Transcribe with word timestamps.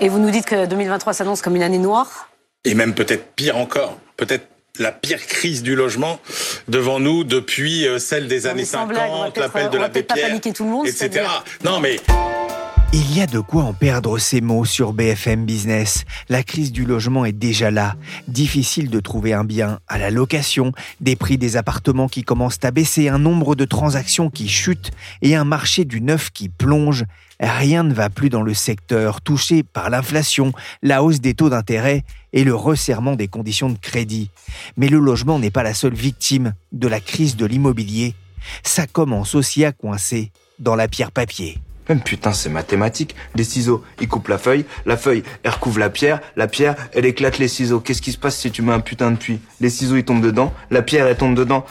Et 0.00 0.08
vous 0.08 0.18
nous 0.18 0.30
dites 0.30 0.44
que 0.46 0.66
2023 0.66 1.12
s'annonce 1.12 1.42
comme 1.42 1.56
une 1.56 1.62
année 1.62 1.78
noire 1.78 2.30
Et 2.64 2.74
même 2.74 2.94
peut-être 2.94 3.32
pire 3.34 3.56
encore, 3.56 3.98
peut-être 4.16 4.46
la 4.78 4.92
pire 4.92 5.24
crise 5.26 5.62
du 5.64 5.74
logement 5.74 6.20
devant 6.68 7.00
nous 7.00 7.24
depuis 7.24 7.86
euh, 7.86 7.98
celle 7.98 8.28
des 8.28 8.40
Non, 8.42 8.50
années 8.50 8.60
mais 8.60 8.64
sans 8.64 8.78
50, 8.86 8.88
blague, 8.88 9.10
on 9.10 9.18
va 9.22 9.30
peut-être- 9.30 9.40
l'appel 9.40 9.70
de 9.70 9.78
la 9.78 9.88
Pierre, 9.88 10.28
paniquer 10.28 10.52
tout 10.52 10.64
le 10.64 10.70
monde, 10.70 10.86
etc. 10.86 11.26
Non 11.64 11.80
mais 11.80 11.96
Il 12.92 13.16
y 13.16 13.20
a 13.20 13.26
de 13.26 13.40
quoi 13.40 13.64
en 13.64 13.72
perdre 13.74 14.18
ces 14.18 14.40
mots 14.40 14.64
sur 14.64 14.92
BFM 14.92 15.44
Business. 15.44 16.04
La 16.28 16.42
crise 16.44 16.70
du 16.72 16.84
logement 16.84 17.24
est 17.24 17.32
déjà 17.32 17.70
là. 17.72 17.96
Difficile 18.28 18.88
de 18.88 19.00
trouver 19.00 19.32
un 19.34 19.44
bien 19.44 19.80
à 19.88 19.98
la 19.98 20.10
location, 20.10 20.72
des 21.00 21.16
prix 21.16 21.36
des 21.38 21.56
appartements 21.56 22.08
qui 22.08 22.22
commencent 22.22 22.60
à 22.62 22.70
baisser, 22.70 23.08
un 23.08 23.18
nombre 23.18 23.56
de 23.56 23.64
transactions 23.64 24.30
qui 24.30 24.48
chutent 24.48 24.92
et 25.22 25.34
un 25.34 25.44
marché 25.44 25.84
du 25.84 26.00
neuf 26.00 26.30
qui 26.30 26.48
plonge. 26.48 27.04
Rien 27.40 27.84
ne 27.84 27.94
va 27.94 28.10
plus 28.10 28.30
dans 28.30 28.42
le 28.42 28.54
secteur, 28.54 29.20
touché 29.20 29.62
par 29.62 29.90
l'inflation, 29.90 30.52
la 30.82 31.02
hausse 31.02 31.20
des 31.20 31.34
taux 31.34 31.50
d'intérêt 31.50 32.04
et 32.32 32.44
le 32.44 32.54
resserrement 32.54 33.14
des 33.14 33.28
conditions 33.28 33.70
de 33.70 33.78
crédit. 33.78 34.30
Mais 34.76 34.88
le 34.88 34.98
logement 34.98 35.38
n'est 35.38 35.50
pas 35.50 35.62
la 35.62 35.74
seule 35.74 35.94
victime 35.94 36.54
de 36.72 36.88
la 36.88 37.00
crise 37.00 37.36
de 37.36 37.46
l'immobilier. 37.46 38.14
Ça 38.62 38.86
commence 38.86 39.34
aussi 39.34 39.64
à 39.64 39.72
coincer 39.72 40.32
dans 40.58 40.74
la 40.74 40.88
pierre 40.88 41.12
papier. 41.12 41.58
Même 41.88 42.02
putain, 42.02 42.32
c'est 42.32 42.50
mathématique. 42.50 43.14
Les 43.34 43.44
ciseaux, 43.44 43.82
ils 44.00 44.08
coupent 44.08 44.28
la 44.28 44.36
feuille, 44.36 44.66
la 44.84 44.96
feuille, 44.96 45.22
elle 45.42 45.52
recouvre 45.52 45.78
la 45.78 45.88
pierre, 45.88 46.20
la 46.36 46.46
pierre, 46.46 46.76
elle 46.92 47.06
éclate 47.06 47.38
les 47.38 47.48
ciseaux. 47.48 47.80
Qu'est-ce 47.80 48.02
qui 48.02 48.12
se 48.12 48.18
passe 48.18 48.36
si 48.36 48.50
tu 48.50 48.60
mets 48.62 48.72
un 48.72 48.80
putain 48.80 49.10
de 49.10 49.16
puits? 49.16 49.40
Les 49.60 49.70
ciseaux, 49.70 49.96
ils 49.96 50.04
tombent 50.04 50.22
dedans, 50.22 50.52
la 50.70 50.82
pierre, 50.82 51.06
elle 51.06 51.16
tombe 51.16 51.34
dedans. 51.34 51.64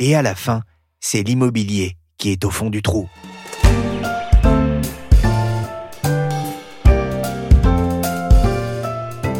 Et 0.00 0.16
à 0.16 0.22
la 0.22 0.34
fin, 0.34 0.62
c'est 0.98 1.22
l'immobilier 1.22 1.96
qui 2.18 2.30
est 2.30 2.44
au 2.44 2.50
fond 2.50 2.70
du 2.70 2.82
trou. 2.82 3.08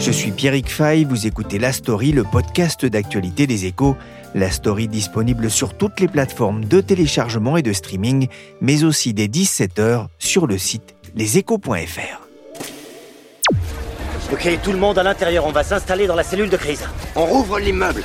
Je 0.02 0.10
suis 0.10 0.32
Pierrick 0.32 0.68
Fay, 0.68 1.04
vous 1.04 1.28
écoutez 1.28 1.60
La 1.60 1.72
Story, 1.72 2.10
le 2.10 2.24
podcast 2.24 2.84
d'actualité 2.84 3.46
des 3.46 3.66
échos. 3.66 3.96
La 4.34 4.50
Story 4.50 4.88
disponible 4.88 5.48
sur 5.48 5.74
toutes 5.74 6.00
les 6.00 6.08
plateformes 6.08 6.64
de 6.64 6.80
téléchargement 6.80 7.56
et 7.56 7.62
de 7.62 7.72
streaming, 7.72 8.26
mais 8.60 8.82
aussi 8.82 9.14
dès 9.14 9.28
17h 9.28 10.08
sur 10.18 10.48
le 10.48 10.58
site 10.58 10.96
leséchos.fr. 11.14 12.20
Ok, 14.32 14.58
tout 14.64 14.72
le 14.72 14.78
monde 14.78 14.98
à 14.98 15.04
l'intérieur, 15.04 15.46
on 15.46 15.52
va 15.52 15.62
s'installer 15.62 16.08
dans 16.08 16.16
la 16.16 16.24
cellule 16.24 16.50
de 16.50 16.56
crise. 16.56 16.84
On 17.14 17.24
rouvre 17.24 17.60
l'immeuble. 17.60 18.02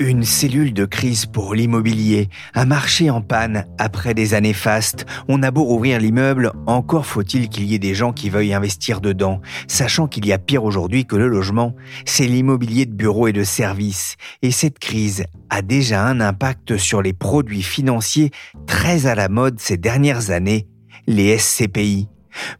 Une 0.00 0.24
cellule 0.24 0.74
de 0.74 0.86
crise 0.86 1.24
pour 1.24 1.54
l'immobilier, 1.54 2.28
un 2.54 2.64
marché 2.64 3.10
en 3.10 3.20
panne 3.20 3.64
après 3.78 4.12
des 4.12 4.34
années 4.34 4.52
fastes. 4.52 5.06
On 5.28 5.42
a 5.44 5.52
beau 5.52 5.62
rouvrir 5.62 6.00
l'immeuble, 6.00 6.50
encore 6.66 7.06
faut-il 7.06 7.48
qu'il 7.48 7.64
y 7.64 7.76
ait 7.76 7.78
des 7.78 7.94
gens 7.94 8.12
qui 8.12 8.28
veuillent 8.28 8.54
investir 8.54 9.00
dedans, 9.00 9.40
sachant 9.68 10.08
qu'il 10.08 10.26
y 10.26 10.32
a 10.32 10.38
pire 10.38 10.64
aujourd'hui 10.64 11.06
que 11.06 11.14
le 11.14 11.28
logement, 11.28 11.76
c'est 12.06 12.26
l'immobilier 12.26 12.86
de 12.86 12.94
bureaux 12.94 13.28
et 13.28 13.32
de 13.32 13.44
services. 13.44 14.16
Et 14.42 14.50
cette 14.50 14.80
crise 14.80 15.26
a 15.48 15.62
déjà 15.62 16.04
un 16.04 16.20
impact 16.20 16.76
sur 16.76 17.00
les 17.00 17.12
produits 17.12 17.62
financiers 17.62 18.32
très 18.66 19.06
à 19.06 19.14
la 19.14 19.28
mode 19.28 19.60
ces 19.60 19.76
dernières 19.76 20.30
années, 20.30 20.66
les 21.06 21.38
SCPI. 21.38 22.08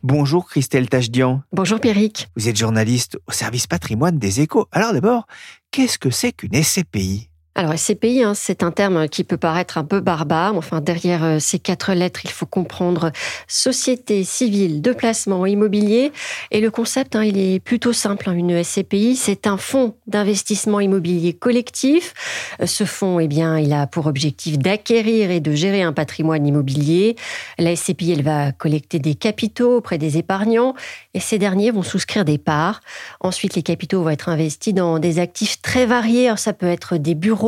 Bonjour 0.03 0.49
Christelle 0.49 0.89
Tachdian, 0.89 1.43
Bonjour 1.53 1.81
Pierrick. 1.81 2.29
vous 2.37 2.49
êtes 2.49 2.57
journaliste 2.57 3.19
au 3.27 3.33
service 3.33 3.67
patrimoine 3.67 4.19
des 4.19 4.41
échos. 4.41 4.67
Alors 4.73 4.93
d'abord, 4.93 5.27
qu'est-ce 5.71 5.99
que 5.99 6.11
c'est 6.11 6.33
qu'une 6.33 6.55
SCPI 6.63 7.29
Alors 7.57 7.75
SCPI, 7.79 8.25
hein, 8.25 8.35
c'est 8.35 8.65
un 8.65 8.73
terme 8.73 9.09
qui 9.09 9.23
peut 9.23 9.37
paraître 9.37 9.79
un 9.79 9.85
peu 9.85 10.01
barbare. 10.01 10.57
Enfin, 10.57 10.81
derrière 10.81 11.23
euh, 11.23 11.39
ces 11.39 11.61
quatre 11.61 11.93
lettres, 11.93 12.23
il 12.25 12.31
faut 12.31 12.47
comprendre 12.47 13.13
Société 13.47 14.25
civile 14.25 14.83
de 14.83 14.93
placement 14.93 15.47
immobilier. 15.47 16.11
Et 16.51 16.61
le 16.61 16.73
concept, 16.73 17.15
hein, 17.15 17.23
il 17.23 17.39
est 17.39 17.61
plutôt 17.61 17.93
simple. 17.93 18.29
hein. 18.29 18.33
Une 18.33 18.61
SCPI, 18.65 19.15
c'est 19.15 19.47
un 19.47 19.57
fonds 19.57 19.95
d'investissement 20.09 20.81
immobilier 20.81 21.33
collectif. 21.33 22.13
Euh, 22.61 22.67
Ce 22.67 22.83
fonds, 22.85 23.21
eh 23.21 23.29
bien, 23.29 23.57
il 23.57 23.73
a 23.73 23.87
pour 23.87 24.07
objectif 24.07 24.59
d'acquérir 24.59 25.31
et 25.31 25.39
de 25.39 25.53
gérer 25.53 25.83
un 25.83 25.93
patrimoine 25.93 26.45
immobilier. 26.45 27.15
La 27.59 27.77
SCPI, 27.77 28.13
elle 28.13 28.25
va 28.25 28.51
collecter 28.51 28.99
des 28.99 29.15
capitaux 29.15 29.77
auprès 29.77 29.99
des 29.99 30.19
épargnants 30.19 30.75
et 31.15 31.21
ces 31.21 31.39
derniers 31.39 31.71
vont 31.71 31.85
souscrire 31.85 32.25
des 32.25 32.39
parts. 32.39 32.81
Ensuite, 33.21 33.55
les 33.55 33.63
capitaux 33.63 34.03
vont 34.03 34.11
être 34.11 34.29
investis 34.29 34.75
dans 34.75 34.99
des 34.99 35.21
actifs 35.21 35.63
très 35.63 35.87
variés. 35.87 36.27
Alors, 36.27 36.41
ça 36.41 36.53
peut 36.53 36.67
être 36.67 36.97
des 36.97 37.15
bureaux, 37.15 37.44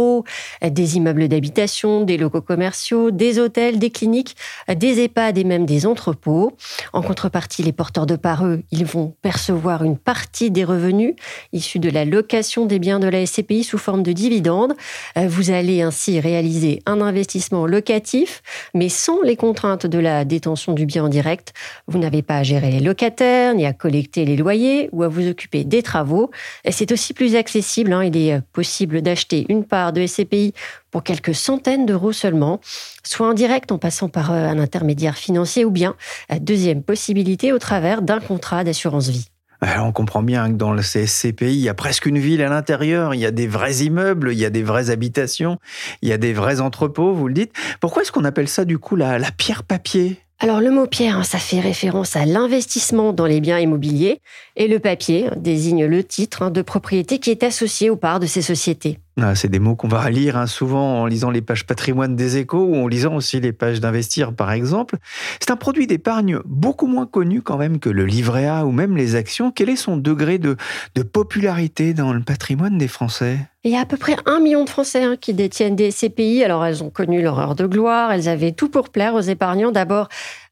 des 0.62 0.97
immeubles 0.97 1.29
d'habitation, 1.29 2.03
des 2.03 2.17
locaux 2.17 2.41
commerciaux, 2.43 3.11
des 3.11 3.39
hôtels, 3.39 3.79
des 3.79 3.91
cliniques, 3.91 4.37
des 4.69 5.01
EHPAD 5.01 5.39
et 5.39 5.45
même 5.45 5.67
des 5.67 5.87
entrepôts. 5.87 6.53
En 6.93 7.03
contrepartie, 7.03 7.62
les 7.62 7.73
porteurs 7.73 8.06
de 8.06 8.17
parts, 8.17 8.45
eux, 8.47 8.62
ils 8.71 8.85
vont 8.85 9.15
percevoir 9.23 9.83
une 9.85 9.97
partie 9.99 10.51
des 10.51 10.65
revenus 10.65 11.15
issus 11.53 11.79
de 11.79 11.91
la 11.91 12.05
location 12.05 12.67
des 12.67 12.79
biens 12.79 12.99
de 13.01 13.09
la 13.09 13.25
SCPI 13.25 13.65
sous 13.65 13.79
forme 13.79 14.03
de 14.03 14.12
dividendes. 14.12 14.75
Euh, 15.17 15.27
Vous 15.29 15.51
allez 15.51 15.83
ainsi 15.83 16.21
réaliser 16.21 16.81
un 16.87 17.01
investissement 17.01 17.67
locatif, 17.67 18.43
mais 18.75 18.89
sans 18.89 19.23
les 19.23 19.37
contraintes 19.37 19.87
de 19.87 19.99
la 19.99 20.25
détention 20.25 20.73
du 20.73 20.87
bien 20.87 21.05
en 21.05 21.09
direct. 21.09 21.53
Vous 21.87 21.99
n'avez 21.99 22.23
pas 22.23 22.39
à 22.39 22.43
gérer 22.43 22.71
les 22.71 22.81
locataires, 22.81 23.55
ni 23.55 23.67
à 23.67 23.73
collecter 23.73 24.25
les 24.25 24.37
loyers 24.37 24.89
ou 24.93 25.03
à 25.03 25.09
vous 25.09 25.27
occuper 25.29 25.65
des 25.65 25.83
travaux. 25.83 26.31
C'est 26.71 26.93
aussi 26.93 27.15
plus 27.15 27.35
accessible. 27.37 27.93
hein. 27.93 28.05
Il 28.05 28.17
est 28.17 28.35
euh, 28.35 28.41
possible 28.53 29.03
d'acheter 29.03 29.47
une 29.49 29.65
part 29.65 29.86
de 29.93 30.07
SCPI 30.07 30.55
pour 30.91 31.03
quelques 31.03 31.35
centaines 31.35 31.87
d'euros 31.87 32.13
seulement, 32.13 32.61
soit 33.03 33.29
en 33.29 33.35
direct 33.35 33.73
en 33.73 33.79
passant 33.79 34.09
par 34.09 34.33
euh, 34.33 34.47
un 34.47 34.59
intermédiaire 34.59 35.17
financier 35.17 35.65
ou 35.65 35.71
bien, 35.71 35.97
deuxième 36.41 36.83
possibilité, 36.83 37.53
au 37.53 37.59
travers 37.59 38.03
d'un 38.03 38.21
contrat 38.21 38.65
d'assurance 38.65 39.09
vie. 39.09 39.29
Alors, 39.61 39.87
on 39.87 39.93
comprend 39.93 40.23
bien 40.23 40.49
que 40.51 40.57
dans 40.57 40.73
le 40.73 40.83
CSCPI, 40.83 41.55
il 41.55 41.61
y 41.61 41.69
a 41.69 41.75
presque 41.75 42.07
une 42.07 42.19
ville 42.19 42.43
à 42.43 42.49
l'intérieur, 42.49 43.15
il 43.15 43.21
y 43.21 43.27
a 43.27 43.31
des 43.31 43.47
vrais 43.47 43.77
immeubles, 43.77 44.33
il 44.33 44.39
y 44.39 44.45
a 44.45 44.51
des 44.51 44.63
vraies 44.63 44.91
habitations, 44.91 45.59
il 46.03 46.09
y 46.09 46.13
a 46.13 46.19
des 46.19 46.35
vrais 46.35 46.61
entrepôts, 46.61 47.15
vous 47.15 47.29
le 47.29 47.35
dites. 47.35 47.53
Pourquoi 47.81 48.03
est-ce 48.03 48.13
qu'on 48.13 48.25
appelle 48.25 48.49
ça 48.49 48.65
du 48.65 48.79
coup 48.79 48.97
la, 48.97 49.19
la 49.19 49.31
pierre 49.31 49.63
papier? 49.63 50.21
Alors 50.39 50.61
le 50.61 50.71
mot 50.71 50.87
pierre, 50.87 51.17
hein, 51.17 51.23
ça 51.23 51.39
fait 51.39 51.61
référence 51.61 52.15
à 52.15 52.27
l'investissement 52.27 53.15
dans 53.15 53.25
les 53.25 53.41
biens 53.41 53.59
immobiliers 53.59 54.21
et 54.57 54.69
le 54.69 54.79
papier 54.79 55.31
désigne 55.37 55.87
le 55.87 56.05
titre 56.05 56.43
hein, 56.43 56.51
de 56.51 56.61
propriété 56.61 57.19
qui 57.19 57.31
est 57.31 57.43
associé 57.43 57.89
aux 57.89 57.97
parts 57.97 58.21
de 58.21 58.27
ces 58.27 58.43
sociétés. 58.43 58.99
Ah, 59.19 59.34
C'est 59.34 59.49
des 59.49 59.60
mots 59.60 59.77
qu'on 59.77 59.88
va 59.88 60.10
lire 60.10 60.37
hein, 60.37 60.47
souvent 60.47 61.00
en 61.00 61.06
lisant 61.06 61.31
les 61.31 61.41
pages 61.41 61.65
patrimoine 61.65 62.16
des 62.16 62.37
échos 62.37 62.66
ou 62.66 62.77
en 62.77 62.87
lisant 62.87 63.15
aussi 63.15 63.41
les 63.41 63.53
pages 63.53 63.81
d'investir 63.81 64.34
par 64.34 64.53
exemple. 64.53 64.99
C'est 65.41 65.50
un 65.50 65.56
produit 65.56 65.87
d'épargne 65.87 66.41
beaucoup 66.44 66.87
moins 66.87 67.06
connu 67.06 67.41
quand 67.41 67.56
même 67.56 67.78
que 67.78 67.88
le 67.88 68.05
livret 68.05 68.47
A 68.47 68.66
ou 68.66 68.72
même 68.72 68.94
les 68.94 69.15
actions. 69.15 69.50
Quel 69.50 69.71
est 69.71 69.76
son 69.76 69.97
degré 69.97 70.37
de, 70.38 70.56
popularité 71.03 71.94
dans 71.94 72.12
le 72.12 72.21
patrimoine 72.21 72.76
des 72.76 72.88
Français? 72.88 73.38
Il 73.65 73.72
y 73.72 73.76
a 73.76 73.81
à 73.81 73.87
peu 73.87 73.97
près 73.97 74.16
un 74.26 74.38
million 74.38 74.65
de 74.65 74.69
Français 74.69 75.03
hein, 75.03 75.16
qui 75.19 75.32
détiennent 75.32 75.76
des 75.76 75.91
SCPI. 75.91 76.44
Alors 76.44 76.66
elles 76.66 76.84
ont 76.84 76.91
connu 76.91 77.22
leur 77.22 77.38
heure 77.38 77.55
de 77.55 77.66
gloire, 77.66 78.12
elles 78.12 78.28
avaient 78.28 78.53
tout 78.53 78.69
pour 78.69 78.91
plaire 78.91 79.15
aux 79.15 79.21
épargnants. 79.21 79.72
D'abord, 79.72 80.08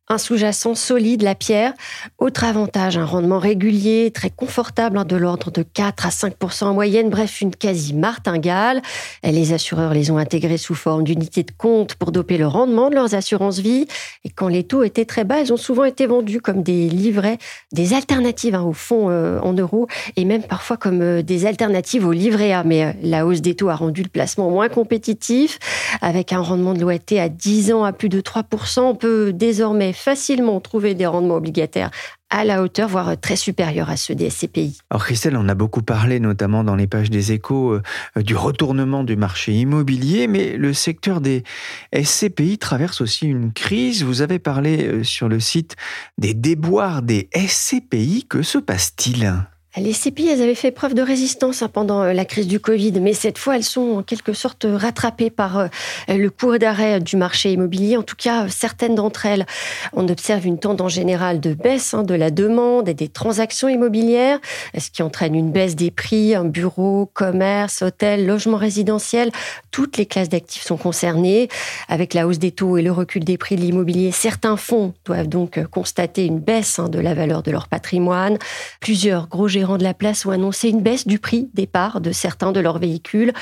un 0.09 0.19
sous-jacent 0.19 0.75
solide, 0.75 1.23
la 1.23 1.35
pierre. 1.35 1.73
Autre 2.19 2.45
avantage, 2.45 2.99
un 2.99 3.07
rendement 3.07 3.39
régulier, 3.39 4.11
très 4.15 4.29
confortable, 4.29 4.99
hein, 4.99 5.05
de 5.05 5.17
l'ordre 5.17 5.51
de 5.51 5.63
4 5.63 6.07
à 6.07 6.11
5 6.11 6.35
en 6.61 6.75
moyenne. 6.75 7.09
Bref, 7.09 7.41
une 7.41 7.55
quasi-martingale. 7.55 8.83
Et 9.23 9.33
Les 9.33 9.55
assureurs 9.55 9.95
les 9.95 10.11
ont 10.11 10.19
intégrés 10.19 10.59
sous 10.59 10.75
forme 10.75 11.05
d'unités 11.05 11.43
de 11.43 11.53
compte 11.57 11.95
pour 11.95 12.13
doper 12.13 12.37
le 12.37 12.47
rendement 12.47 12.91
de 12.91 12.95
leurs 12.95 13.15
assurances 13.15 13.61
vie. 13.61 13.87
Et 14.25 14.29
quand 14.29 14.49
les 14.49 14.65
taux 14.65 14.83
étaient 14.83 15.07
très 15.07 15.25
bas, 15.25 15.41
elles 15.41 15.55
ont 15.55 15.59
souvent 15.59 15.85
été 15.85 16.07
vendues 16.07 16.43
comme 16.43 16.63
des 16.63 16.91
livrets, 16.91 17.39
des 17.73 17.95
alternatives 17.95 18.55
hein, 18.55 18.63
au 18.63 18.75
fonds 18.75 19.09
euh, 19.09 19.41
en 19.41 19.55
euros 19.55 19.89
et 20.17 20.27
même 20.27 20.43
parfois 20.43 20.77
comme 20.77 21.01
euh, 21.01 21.23
des 21.23 21.47
alternatives 21.47 22.07
au 22.07 22.13
livret 22.13 22.53
A. 22.53 22.63
Mais 22.63 22.85
euh, 22.85 22.93
la 23.03 23.27
hausse 23.27 23.41
des 23.41 23.55
taux 23.55 23.71
a 23.71 23.77
rendu 23.77 24.03
le 24.03 24.11
placement 24.11 24.51
moins 24.51 24.69
compétitif. 24.69 25.59
Avec 26.03 26.33
un 26.35 26.41
rendement 26.41 26.75
de 26.75 26.81
l'OAT 26.81 27.19
à 27.19 27.31
10 27.31 27.73
ans 27.73 27.85
à 27.85 27.93
plus 27.93 28.11
de 28.11 28.21
3%, 28.21 28.81
on 28.81 28.95
peut 28.95 29.33
désormais 29.33 29.94
facilement 29.95 30.61
trouver 30.61 30.95
des 30.95 31.07
rendements 31.07 31.37
obligataires 31.37 31.91
à 32.31 32.45
la 32.45 32.63
hauteur, 32.63 32.89
voire 32.89 33.19
très 33.21 33.37
supérieurs 33.37 33.91
à 33.91 33.97
ceux 33.97 34.15
des 34.15 34.29
SCPI. 34.29 34.79
Alors 34.91 35.05
Christelle, 35.05 35.37
on 35.37 35.49
a 35.49 35.55
beaucoup 35.55 35.83
parlé, 35.83 36.19
notamment 36.19 36.65
dans 36.65 36.75
les 36.75 36.89
pages 36.89 37.11
des 37.11 37.31
échos, 37.33 37.75
euh, 37.75 38.23
du 38.23 38.35
retournement 38.35 39.05
du 39.05 39.17
marché 39.17 39.53
immobilier, 39.53 40.27
mais 40.27 40.57
le 40.57 40.73
secteur 40.73 41.21
des 41.21 41.45
SCPI 41.93 42.59
traverse 42.59 43.01
aussi 43.01 43.27
une 43.27 43.53
crise. 43.53 44.03
Vous 44.03 44.21
avez 44.21 44.41
parlé 44.41 44.85
euh, 44.85 45.05
sur 45.05 45.29
le 45.29 45.39
site 45.39 45.77
des 46.19 46.35
déboires 46.35 47.03
des 47.03 47.29
SCPI. 47.35 48.27
Que 48.29 48.43
se 48.43 48.59
passe-t-il? 48.59 49.33
Les 49.77 49.93
CPI, 49.93 50.29
elles 50.29 50.43
avaient 50.43 50.55
fait 50.55 50.71
preuve 50.71 50.95
de 50.95 51.03
résistance 51.03 51.63
hein, 51.63 51.69
pendant 51.73 52.03
euh, 52.03 52.13
la 52.13 52.25
crise 52.25 52.47
du 52.47 52.61
Covid, 52.61 52.93
mais 53.01 53.13
cette 53.13 53.39
fois, 53.39 53.57
elles 53.57 53.65
sont 53.65 53.97
en 53.99 54.03
quelque 54.03 54.33
sorte 54.33 54.67
rattrapées 54.71 55.31
par 55.31 55.59
euh, 55.59 55.67
le 56.09 56.29
cours 56.31 56.59
d'arrêt 56.61 57.01
du 57.01 57.17
marché 57.17 57.51
immobilier. 57.51 57.97
En 57.97 58.05
tout 58.05 58.15
cas, 58.17 58.47
certaines 58.49 58.95
d'entre 58.95 59.27
elles, 59.27 59.47
on 59.93 60.09
observe 60.09 60.47
une 60.47 60.61
tendance 60.61 60.93
générale 60.93 61.41
de 61.41 61.55
baisse 61.55 61.93
hein, 61.93 62.05
de 62.05 62.15
la 62.15 62.31
demande 62.31 62.89
et 62.89 62.95
des 62.95 63.09
transactions 63.09 63.69
immobilières, 63.69 64.39
ce 64.79 64.91
qui 64.91 65.03
entraîne 65.03 65.35
une 65.35 65.51
baisse 65.51 65.75
des 65.75 65.91
prix, 65.91 66.37
un 66.37 66.45
bureau, 66.45 67.11
commerce, 67.13 67.83
hôtel, 67.83 68.27
logement 68.27 68.59
résidentiel. 68.59 69.33
Toutes 69.73 69.97
les 69.97 70.07
classes 70.07 70.29
d'actifs 70.29 70.63
sont 70.63 70.77
concernées. 70.77 71.49
Avec 71.89 72.15
la 72.15 72.29
hausse 72.29 72.39
des 72.39 72.53
taux 72.53 72.77
et 72.77 72.83
le 72.83 72.93
recul 72.93 73.25
des 73.25 73.39
prix 73.39 73.57
de 73.57 73.63
l'immobilier, 73.63 74.13
certains 74.13 74.57
fonds 74.57 74.95
doivent 75.05 75.29
donc 75.29 75.65
constater 75.67 76.27
une 76.27 76.39
baisse 76.39 76.79
hein, 76.79 76.89
de 76.89 77.01
la 77.01 77.15
valeur 77.15 77.43
de 77.43 77.51
leur 77.51 77.67
patrimoine. 77.67 78.39
Plusieurs 78.81 79.27
gros 79.27 79.49
gérants 79.49 79.64
de 79.65 79.83
la 79.83 79.95
place 79.95 80.27
ont 80.27 80.31
annoncé 80.31 80.69
une 80.69 80.83
baisse 80.83 81.07
du 81.07 81.19
prix 81.19 81.49
des 81.55 81.67
parts 81.67 82.01
de 82.01 82.13
certains 82.13 82.53
de 82.53 82.61
leurs 82.61 82.79
véhicules, 82.79 83.33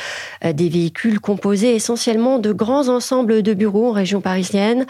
euh, 0.44 0.52
des 0.52 0.68
véhicules 0.68 1.20
composés 1.20 1.74
essentiellement 1.74 2.38
de 2.38 2.52
grands 2.52 2.88
ensembles 2.88 3.42
de 3.42 3.54
bureaux 3.54 3.88
en 3.88 3.92
région 3.92 4.20
parisienne. 4.20 4.86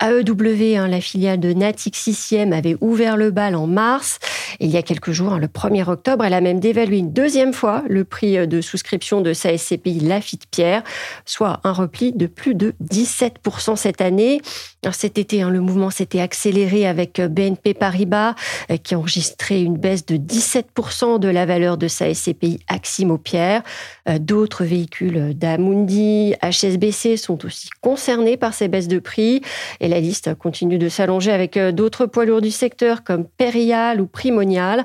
AEW, 0.00 0.86
la 0.88 1.00
filiale 1.00 1.40
de 1.40 1.52
Natix 1.52 2.08
6e, 2.08 2.52
avait 2.52 2.76
ouvert 2.80 3.16
le 3.16 3.30
bal 3.30 3.56
en 3.56 3.66
mars. 3.66 4.18
il 4.60 4.70
y 4.70 4.76
a 4.76 4.82
quelques 4.82 5.10
jours, 5.10 5.32
hein, 5.32 5.38
le 5.38 5.48
1er 5.48 5.88
octobre, 5.88 6.24
elle 6.24 6.34
a 6.34 6.40
même 6.40 6.60
dévalué 6.60 6.98
une 6.98 7.12
deuxième 7.12 7.52
fois 7.52 7.82
le 7.88 8.04
prix 8.04 8.38
euh, 8.38 8.46
de 8.46 8.60
souscription 8.60 9.20
de 9.20 9.32
sa 9.32 9.56
SCPI 9.56 10.00
Lafitte 10.00 10.46
Pierre, 10.50 10.82
soit 11.24 11.60
un 11.64 11.72
repli 11.72 12.12
de 12.12 12.26
plus 12.26 12.54
de 12.54 12.74
17% 12.90 13.76
cette 13.76 14.00
année. 14.00 14.40
cet 14.92 15.18
été, 15.18 15.42
hein, 15.42 15.50
le 15.50 15.60
mouvement 15.60 15.90
s'était 15.90 16.20
accéléré 16.20 16.86
avec 16.86 17.18
euh, 17.18 17.28
BNP 17.28 17.74
Paribas, 17.74 18.34
qui 18.84 18.94
a 18.94 18.98
enregistré 18.98 19.62
une 19.62 19.76
baisse 19.76 20.06
de 20.06 20.16
17% 20.16 20.75
de 20.76 21.28
la 21.28 21.46
valeur 21.46 21.78
de 21.78 21.88
sa 21.88 22.12
SCPI 22.12 22.60
Aximo 22.68 23.16
Pierre. 23.16 23.62
Euh, 24.08 24.18
d'autres 24.18 24.64
véhicules 24.64 25.32
d'Amundi, 25.34 26.34
HSBC 26.42 27.16
sont 27.16 27.46
aussi 27.46 27.70
concernés 27.80 28.36
par 28.36 28.52
ces 28.52 28.68
baisses 28.68 28.86
de 28.86 28.98
prix. 28.98 29.40
Et 29.80 29.88
la 29.88 30.00
liste 30.00 30.34
continue 30.34 30.76
de 30.76 30.90
s'allonger 30.90 31.32
avec 31.32 31.56
euh, 31.56 31.72
d'autres 31.72 32.04
poids 32.04 32.26
lourds 32.26 32.42
du 32.42 32.50
secteur 32.50 33.04
comme 33.04 33.24
Perial 33.24 34.02
ou 34.02 34.06
Primonial. 34.06 34.84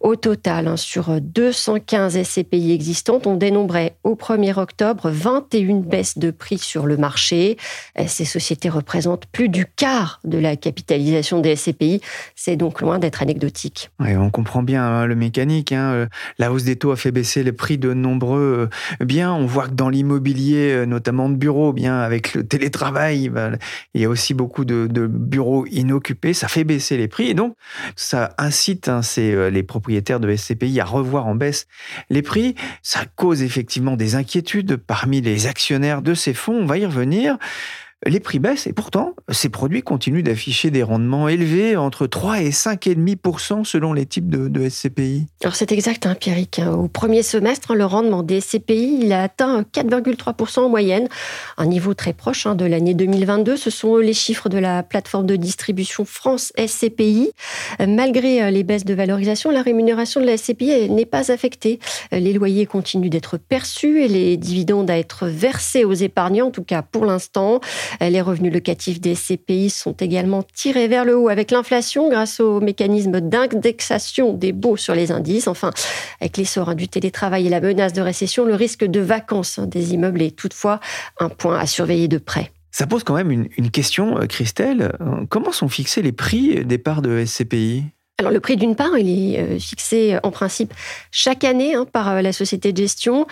Au 0.00 0.16
total, 0.16 0.68
hein, 0.68 0.78
sur 0.78 1.20
215 1.20 2.22
SCPI 2.22 2.72
existantes, 2.72 3.26
on 3.26 3.36
dénombrait 3.36 3.96
au 4.04 4.14
1er 4.14 4.58
octobre 4.58 5.10
21 5.10 5.80
baisses 5.80 6.16
de 6.16 6.30
prix 6.30 6.58
sur 6.58 6.86
le 6.86 6.96
marché. 6.96 7.58
Euh, 7.98 8.04
ces 8.06 8.24
sociétés 8.24 8.70
représentent 8.70 9.26
plus 9.26 9.50
du 9.50 9.66
quart 9.66 10.20
de 10.24 10.38
la 10.38 10.56
capitalisation 10.56 11.40
des 11.40 11.56
SCPI. 11.56 12.00
C'est 12.34 12.56
donc 12.56 12.80
loin 12.80 12.98
d'être 12.98 13.20
anecdotique. 13.20 13.90
on 14.00 14.30
comprend 14.30 14.62
bien 14.62 14.82
hein, 14.82 15.06
le 15.06 15.25
Hein. 15.36 15.92
Euh, 15.92 16.06
la 16.38 16.52
hausse 16.52 16.64
des 16.64 16.76
taux 16.76 16.90
a 16.90 16.96
fait 16.96 17.10
baisser 17.10 17.42
les 17.42 17.52
prix 17.52 17.78
de 17.78 17.92
nombreux 17.92 18.68
euh, 19.00 19.04
biens. 19.04 19.32
On 19.32 19.46
voit 19.46 19.68
que 19.68 19.74
dans 19.74 19.88
l'immobilier, 19.88 20.72
euh, 20.72 20.86
notamment 20.86 21.28
de 21.28 21.36
bureaux, 21.36 21.72
bien 21.72 21.98
avec 21.98 22.34
le 22.34 22.46
télétravail, 22.46 23.28
bah, 23.28 23.50
il 23.94 24.00
y 24.00 24.04
a 24.04 24.08
aussi 24.08 24.34
beaucoup 24.34 24.64
de, 24.64 24.86
bureaux 25.06 25.66
inoccupés. 25.66 26.32
Ça 26.32 26.48
fait 26.48 26.64
baisser 26.64 26.96
les 26.96 27.08
prix 27.08 27.28
et 27.28 27.34
donc 27.34 27.56
ça 27.96 28.34
incite 28.38 28.88
hein, 28.88 29.00
les 29.16 29.62
propriétaires 29.62 30.20
de 30.20 30.34
SCPI 30.34 30.80
à 30.80 30.84
revoir 30.84 31.26
en 31.26 31.34
baisse 31.34 31.66
les 32.10 32.22
prix. 32.22 32.54
Ça 32.82 33.00
cause 33.14 33.42
effectivement 33.42 33.96
des 33.96 34.14
inquiétudes 34.14 34.76
parmi 34.76 35.20
les 35.20 35.46
actionnaires 35.46 36.02
de 36.02 36.14
ces 36.14 36.34
fonds. 36.34 36.62
On 36.62 36.66
va 36.66 36.78
y 36.78 36.86
revenir 36.86 37.38
les 38.06 38.20
prix 38.20 38.38
baissent 38.38 38.66
et 38.66 38.72
pourtant, 38.72 39.14
ces 39.30 39.48
produits 39.48 39.82
continuent 39.82 40.22
d'afficher 40.22 40.70
des 40.70 40.82
rendements 40.82 41.28
élevés 41.28 41.76
entre 41.76 42.06
3 42.06 42.42
et 42.42 42.50
5,5% 42.50 43.64
selon 43.64 43.92
les 43.92 44.06
types 44.06 44.28
de, 44.28 44.68
SCPI. 44.68 45.26
Alors 45.42 45.54
c'est 45.54 45.70
exact, 45.72 46.06
hein. 46.06 46.16
Au 46.72 46.88
premier 46.88 47.22
semestre, 47.22 47.74
le 47.74 47.84
rendement 47.84 48.22
des 48.22 48.40
SCPI 48.40 49.00
il 49.02 49.12
a 49.12 49.22
atteint 49.22 49.62
4,3% 49.62 50.60
en 50.60 50.68
moyenne, 50.68 51.08
un 51.56 51.66
niveau 51.66 51.94
très 51.94 52.12
proche 52.12 52.46
hein, 52.46 52.54
de 52.54 52.64
l'année 52.64 52.94
2022. 52.94 53.56
Ce 53.56 53.70
sont 53.70 53.96
les 53.96 54.12
chiffres 54.12 54.48
de 54.48 54.58
la 54.58 54.82
plateforme 54.82 55.26
de 55.26 55.36
distribution 55.36 56.04
France 56.04 56.52
SCPI. 56.58 57.30
Malgré 57.86 58.42
euh, 58.42 58.50
les 58.50 58.62
baisses 58.62 58.84
de 58.84 58.94
valorisation, 58.94 59.50
la 59.50 59.62
rémunération 59.62 60.20
de 60.20 60.26
la 60.26 60.36
SCPI 60.36 60.88
n'est 60.90 61.06
pas 61.06 61.30
affectée. 61.30 61.78
Euh, 62.12 62.18
les 62.18 62.32
loyers 62.32 62.66
continuent 62.66 63.10
d'être 63.10 63.36
perçus 63.36 64.02
et 64.02 64.08
les 64.08 64.36
dividendes 64.36 64.90
à 64.90 64.98
être 64.98 65.26
versés 65.26 65.84
aux 65.84 65.92
épargnants, 65.92 66.48
en 66.48 66.50
tout 66.50 66.64
cas 66.64 66.82
pour 66.82 67.04
l'instant. 67.04 67.60
Les 68.00 68.20
revenus 68.20 68.52
locatifs 68.52 69.00
des 69.00 69.14
CPI 69.14 69.70
sont 69.70 69.92
également 69.92 70.42
tirés 70.42 70.88
vers 70.88 71.04
le 71.04 71.16
haut 71.16 71.28
avec 71.28 71.50
l'inflation 71.50 72.08
grâce 72.08 72.40
au 72.40 72.60
mécanisme 72.60 73.20
d'indexation 73.20 74.32
des 74.32 74.52
baux 74.52 74.76
sur 74.76 74.94
les 74.94 75.12
indices. 75.12 75.48
Enfin, 75.48 75.70
avec 76.20 76.36
l'essor 76.36 76.68
hein, 76.68 76.74
du 76.74 76.88
télétravail 76.88 77.46
et 77.46 77.50
la 77.50 77.60
menace 77.60 77.92
de 77.92 78.02
récession, 78.02 78.44
le 78.44 78.54
risque 78.54 78.84
de 78.84 79.00
vacances 79.00 79.58
hein, 79.58 79.66
des 79.66 79.94
immeubles 79.94 80.22
est 80.22 80.36
toutefois 80.36 80.80
un 81.18 81.28
point 81.28 81.58
à 81.58 81.66
surveiller 81.66 82.08
de 82.08 82.18
près. 82.18 82.52
Ça 82.70 82.86
pose 82.86 83.04
quand 83.04 83.14
même 83.14 83.30
une, 83.30 83.48
une 83.56 83.70
question, 83.70 84.18
euh, 84.18 84.26
Christelle. 84.26 84.92
Euh, 85.00 85.24
comment 85.30 85.52
sont 85.52 85.68
fixés 85.68 86.02
les 86.02 86.12
prix 86.12 86.64
des 86.64 86.78
parts 86.78 87.00
de 87.00 87.24
SCPI 87.24 87.84
alors 88.18 88.32
le 88.32 88.40
prix 88.40 88.56
d'une 88.56 88.76
part, 88.76 88.96
il 88.96 89.34
est 89.34 89.38
euh, 89.38 89.58
fixé 89.58 90.14
euh, 90.14 90.20
en 90.22 90.30
principe 90.30 90.72
chaque 91.10 91.44
année 91.44 91.74
hein, 91.74 91.84
par 91.84 92.08
euh, 92.08 92.22
la 92.22 92.32
société 92.32 92.72
de 92.72 92.78
gestion. 92.78 93.26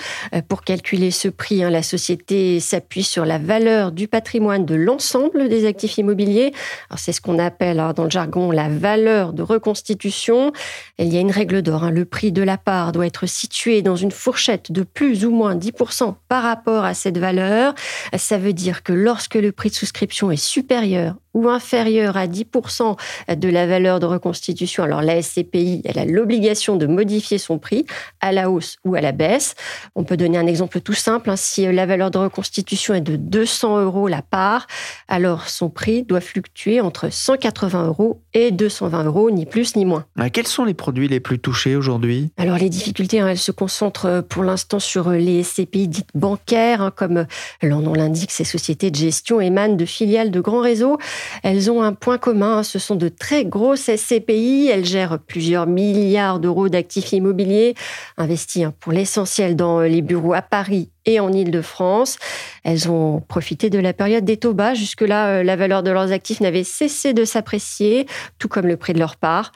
Pour 0.49 0.63
calculer 0.63 1.11
ce 1.11 1.29
prix, 1.29 1.65
hein, 1.65 1.71
la 1.71 1.83
société 1.83 2.61
s'appuie 2.61 3.03
sur 3.03 3.25
la 3.25 3.39
valeur 3.39 3.93
du 3.93 4.09
patrimoine 4.09 4.67
de 4.67 4.75
l'ensemble 4.75 5.49
des 5.49 5.65
actifs 5.65 5.97
immobiliers. 5.97 6.53
c'est 6.97 7.13
ce 7.13 7.23
qu'on 7.23 7.39
appelle 7.39 7.81
hein, 7.81 7.95
dans 7.95 8.05
le 8.05 8.11
jargon 8.11 8.51
la 8.51 8.69
valeur 8.69 9.33
de 9.33 9.43
reconstitution. 9.43 10.53
Il 10.99 11.13
y 11.13 11.17
a 11.17 11.21
une 11.21 11.31
règle 11.31 11.63
d'or. 11.63 11.91
Le 11.91 12.05
prix 12.05 12.31
de 12.31 12.43
la 12.43 12.59
part 12.59 12.93
doit 12.93 13.07
être 13.07 13.27
situé 13.27 13.81
dans 13.81 13.97
une 13.97 14.11
fourchette 14.11 14.71
de 14.71 14.83
plus 14.83 15.25
ou 15.25 15.31
moins 15.31 15.55
10% 15.55 16.15
par 16.29 16.43
rapport 16.43 16.85
à 16.85 16.93
cette 16.93 17.17
valeur. 17.17 17.75
Ça 18.17 18.37
veut 18.37 18.53
dire 18.53 18.83
que 18.83 18.93
lorsque 18.93 19.37
le 19.37 19.53
prix 19.53 19.71
de 19.71 19.75
souscription 19.75 20.31
est 20.31 20.37
supérieur 20.37 21.15
ou 21.35 21.49
inférieur 21.49 22.17
à 22.17 22.27
10% 22.27 22.97
de 23.37 23.49
la 23.49 23.67
valeur 23.67 24.01
de 24.01 24.07
reconstitution, 24.07 24.85
alors 24.85 25.03
la 25.03 25.21
SCPI, 25.21 25.83
elle 25.85 25.99
a 25.99 26.05
l'obligation 26.05 26.77
de 26.77 26.87
modifier 26.87 27.39
son 27.39 27.59
prix 27.59 27.85
à 28.21 28.33
la 28.33 28.51
hausse 28.51 28.77
ou 28.85 28.95
à 28.95 29.01
la 29.01 29.13
baisse. 29.13 29.55
On 29.95 30.05
peut 30.05 30.17
donner 30.17 30.39
un 30.39 30.47
exemple 30.47 30.81
tout 30.81 30.95
simple. 30.95 31.31
Hein. 31.31 31.37
Si 31.37 31.71
la 31.71 31.87
valeur 31.87 32.11
de 32.11 32.19
reconstitution 32.19 32.95
est 32.95 33.01
de 33.01 33.17
200 33.17 33.83
euros 33.83 34.09
la 34.09 34.23
part, 34.23 34.67
alors 35.09 35.49
son 35.49 35.69
prix 35.71 36.03
doit 36.03 36.21
fluctuer 36.21 36.81
entre 36.81 37.11
180 37.11 37.87
euros 37.87 38.21
et 38.33 38.51
220 38.51 39.05
euros, 39.05 39.31
ni 39.31 39.47
plus 39.47 39.77
ni 39.77 39.85
moins. 39.85 40.05
Ah, 40.19 40.31
quels 40.31 40.47
sont 40.47 40.65
les 40.65 40.75
produits 40.75 41.09
les 41.09 41.21
plus 41.21 41.39
touchés 41.39 41.77
aujourd'hui? 41.77 42.31
Alors 42.37 42.59
les 42.59 42.69
difficultés, 42.69 43.21
hein, 43.21 43.29
elles 43.29 43.39
se 43.39 43.53
concentrent 43.53 44.07
euh, 44.07 44.23
pour 44.23 44.43
l'instant 44.43 44.79
sur 44.79 45.09
euh, 45.09 45.17
les 45.17 45.43
SCPI 45.43 45.89
dites 45.89 46.09
bancaires, 46.15 46.83
hein, 46.83 46.93
comme 46.95 47.19
euh, 47.19 47.25
leur 47.63 47.81
nom 47.81 47.95
l'indique, 47.95 48.31
ces 48.31 48.45
sociétés 48.45 48.91
de 48.91 48.97
gestion 48.97 49.41
émanent 49.41 49.77
de 49.77 49.85
filiales 49.85 50.31
de 50.31 50.41
grands 50.41 50.61
réseaux. 50.61 50.99
Elles 51.43 51.71
ont 51.71 51.83
un 51.83 51.93
point 51.93 52.19
commun, 52.19 52.63
ce 52.63 52.79
sont 52.79 52.97
de 52.97 53.09
très 53.09 53.45
grosses 53.45 53.91
SCPI. 53.95 54.69
Elles 54.73 54.85
gèrent 54.85 55.19
plusieurs 55.19 55.67
milliards 55.67 56.41
d'euros 56.41 56.69
d'actifs 56.69 57.13
immobiliers 57.13 57.75
investis 58.17 58.65
hein, 58.65 58.75
pour 58.81 58.93
l'essentiel 58.93 59.57
dans 59.57 59.81
les 59.81 60.03
bureaux 60.03 60.35
à 60.35 60.43
Paris 60.43 60.91
et 61.07 61.21
en 61.21 61.33
Ile-de-France. 61.33 62.19
Elles 62.63 62.91
ont 62.91 63.21
profité 63.21 63.71
de 63.71 63.79
la 63.79 63.93
période 63.93 64.25
des 64.25 64.37
taux 64.37 64.55
bas. 64.55 64.75
Jusque-là, 64.75 65.29
euh, 65.29 65.43
la 65.43 65.57
valeur 65.57 65.83
de 65.83 65.91
leurs 65.91 66.13
actifs 66.13 66.41
n'avait 66.41 66.65
cessé 66.65 67.13
de 67.13 67.25
s'apprécier, 67.25 68.07
tout 68.39 68.49
comme 68.49 68.67
le 68.67 68.77
prix 68.77 68.93
de 68.93 68.99
leur 68.99 69.17
part. 69.17 69.53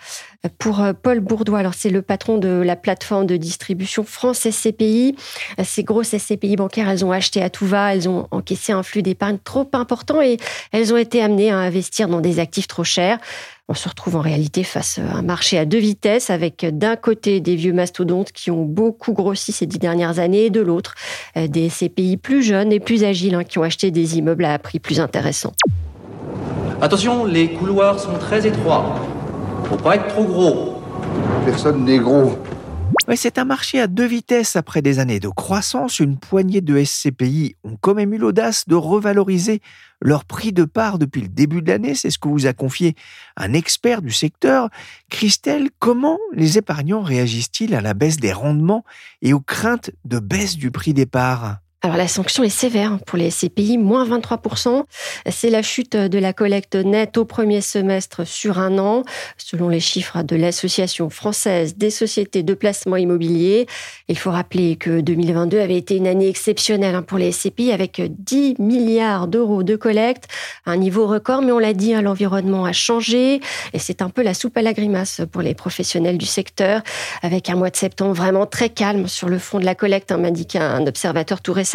Pour 0.59 0.81
euh, 0.81 0.93
Paul 0.93 1.21
Bourdois, 1.21 1.59
alors 1.59 1.75
c'est 1.75 1.90
le 1.90 2.02
patron 2.02 2.38
de 2.38 2.49
la 2.49 2.76
plateforme 2.76 3.26
de 3.26 3.37
distribution 3.37 4.05
France 4.05 4.49
SCPI. 4.49 5.17
Ces 5.64 5.85
grosses 5.85 6.17
SCPI 6.17 6.57
bancaires, 6.57 6.88
elles 6.88 7.05
ont 7.05 7.12
acheté 7.12 7.43
à 7.43 7.50
tout 7.50 7.67
va, 7.67 7.95
elles 7.95 8.09
ont 8.09 8.28
encaissé 8.31 8.73
un 8.73 8.83
flux 8.83 9.02
d'épargne 9.02 9.38
trop 9.43 9.69
important 9.73 10.23
et 10.23 10.37
elles 10.73 10.93
ont 10.93 10.97
été 10.97 11.23
amenées 11.23 11.50
à 11.50 11.59
investir 11.59 12.09
dans 12.09 12.21
des 12.21 12.38
actifs 12.38 12.69
trop 12.69 12.85
chers. 12.85 13.19
On 13.71 13.75
se 13.75 13.87
retrouve 13.87 14.17
en 14.17 14.23
réalité 14.23 14.65
face 14.65 14.99
à 14.99 15.19
un 15.19 15.21
marché 15.21 15.59
à 15.59 15.67
deux 15.67 15.79
vitesses 15.79 16.31
avec 16.31 16.65
d'un 16.65 16.97
côté 16.97 17.41
des 17.41 17.55
vieux 17.55 17.75
mastodontes 17.75 18.33
qui 18.33 18.51
ont 18.51 18.65
beaucoup 18.65 19.13
grossi 19.13 19.53
ces 19.53 19.67
dix 19.67 19.79
dernières 19.79 20.21
années 20.21 20.47
et 20.47 20.51
de 20.51 20.63
l'autre 20.63 20.95
euh, 21.37 21.49
des 21.49 21.69
SCPI 21.69 22.17
plus 22.17 22.43
jeunes 22.43 22.73
et 22.73 22.81
plus 22.81 23.05
agiles 23.05 23.35
hein, 23.35 23.45
qui 23.45 23.59
ont 23.59 23.63
acheté 23.63 23.91
des 23.91 24.17
immeubles 24.17 24.47
à 24.47 24.55
un 24.55 24.59
prix 24.59 24.79
plus 24.79 25.01
intéressant. 25.01 25.53
Attention, 26.81 27.27
les 27.27 27.53
couloirs 27.53 28.01
sont 28.01 28.15
très 28.19 28.47
étroits. 28.47 28.95
Faut 29.65 29.77
pas 29.77 29.97
être 29.97 30.09
trop 30.09 30.25
gros. 30.25 30.83
Personne 31.45 31.85
n'est 31.85 31.99
gros. 31.99 32.39
C'est 33.16 33.38
un 33.38 33.45
marché 33.45 33.80
à 33.80 33.87
deux 33.87 34.07
vitesses. 34.07 34.57
Après 34.57 34.83
des 34.83 34.99
années 34.99 35.21
de 35.21 35.28
croissance, 35.28 35.99
une 35.99 36.18
poignée 36.18 36.61
de 36.61 36.83
SCPI 36.83 37.57
ont 37.64 37.76
quand 37.80 37.95
même 37.95 38.14
eu 38.14 38.18
l'audace 38.18 38.68
de 38.68 38.75
revaloriser 38.75 39.61
leur 40.00 40.25
prix 40.25 40.52
de 40.52 40.64
part 40.64 40.99
depuis 40.99 41.23
le 41.23 41.28
début 41.28 41.61
de 41.62 41.68
l'année. 41.68 41.95
C'est 41.95 42.11
ce 42.11 42.18
que 42.18 42.28
vous 42.28 42.47
a 42.47 42.52
confié 42.52 42.95
un 43.37 43.52
expert 43.52 44.02
du 44.02 44.12
secteur. 44.12 44.68
Christelle, 45.11 45.71
comment 45.78 46.18
les 46.33 46.59
épargnants 46.59 47.02
réagissent-ils 47.02 47.75
à 47.75 47.80
la 47.80 47.95
baisse 47.95 48.18
des 48.18 48.33
rendements 48.33 48.85
et 49.23 49.33
aux 49.33 49.40
craintes 49.40 49.90
de 50.04 50.18
baisse 50.18 50.57
du 50.57 50.71
prix 50.71 50.95
des 50.95 51.07
parts? 51.07 51.59
Alors 51.80 51.97
la 51.97 52.08
sanction 52.08 52.42
est 52.42 52.49
sévère 52.49 52.99
pour 53.06 53.18
les 53.18 53.30
SCPI, 53.30 53.78
moins 53.78 54.04
23%. 54.04 54.82
C'est 55.30 55.49
la 55.49 55.62
chute 55.62 55.94
de 55.94 56.18
la 56.18 56.32
collecte 56.32 56.75
nette 56.75 57.16
au 57.18 57.25
premier 57.25 57.61
semestre 57.61 58.26
sur 58.26 58.58
un 58.58 58.78
an, 58.78 59.04
selon 59.37 59.68
les 59.68 59.78
chiffres 59.78 60.25
de 60.25 60.35
l'Association 60.35 61.08
française 61.08 61.76
des 61.76 61.90
sociétés 61.90 62.42
de 62.42 62.54
placement 62.54 62.97
immobilier. 62.97 63.68
Il 64.08 64.18
faut 64.18 64.32
rappeler 64.32 64.75
que 64.75 65.00
2022 65.00 65.61
avait 65.61 65.76
été 65.76 65.94
une 65.94 66.08
année 66.08 66.28
exceptionnelle 66.28 66.97
hein, 66.97 67.02
pour 67.02 67.16
les 67.16 67.30
SCPI 67.30 67.70
avec 67.70 68.02
10 68.08 68.56
milliards 68.58 69.28
d'euros 69.28 69.62
de 69.62 69.76
collecte, 69.76 70.25
un 70.66 70.78
niveau 70.78 71.06
record, 71.06 71.42
mais 71.42 71.52
on 71.52 71.61
l'a 71.61 71.75
dit, 71.75 71.94
hein, 71.94 72.02
l'environnement 72.02 72.64
a 72.64 72.73
changé 72.73 73.40
et 73.73 73.78
c'est 73.78 74.02
un 74.02 74.11
peu 74.11 74.25
la 74.25 74.35
soupe 74.35 74.56
à 74.56 74.62
la 74.62 74.73
grimace 74.73 75.20
pour 75.30 75.42
les 75.42 75.54
professionnels 75.54 76.18
du 76.18 76.26
secteur, 76.26 76.82
avec 77.23 77.49
un 77.50 77.54
mois 77.54 77.70
de 77.70 77.76
septembre 77.76 78.14
vraiment 78.14 78.47
très 78.47 78.68
calme 78.68 79.06
sur 79.06 79.28
le 79.28 79.38
front 79.38 79.61
de 79.61 79.64
la 79.64 79.76
collecte, 79.76 80.11
hein, 80.11 80.16
m'indique 80.16 80.56
un 80.56 80.85
observateur 80.85 81.40
tout 81.40 81.52
récent 81.52 81.68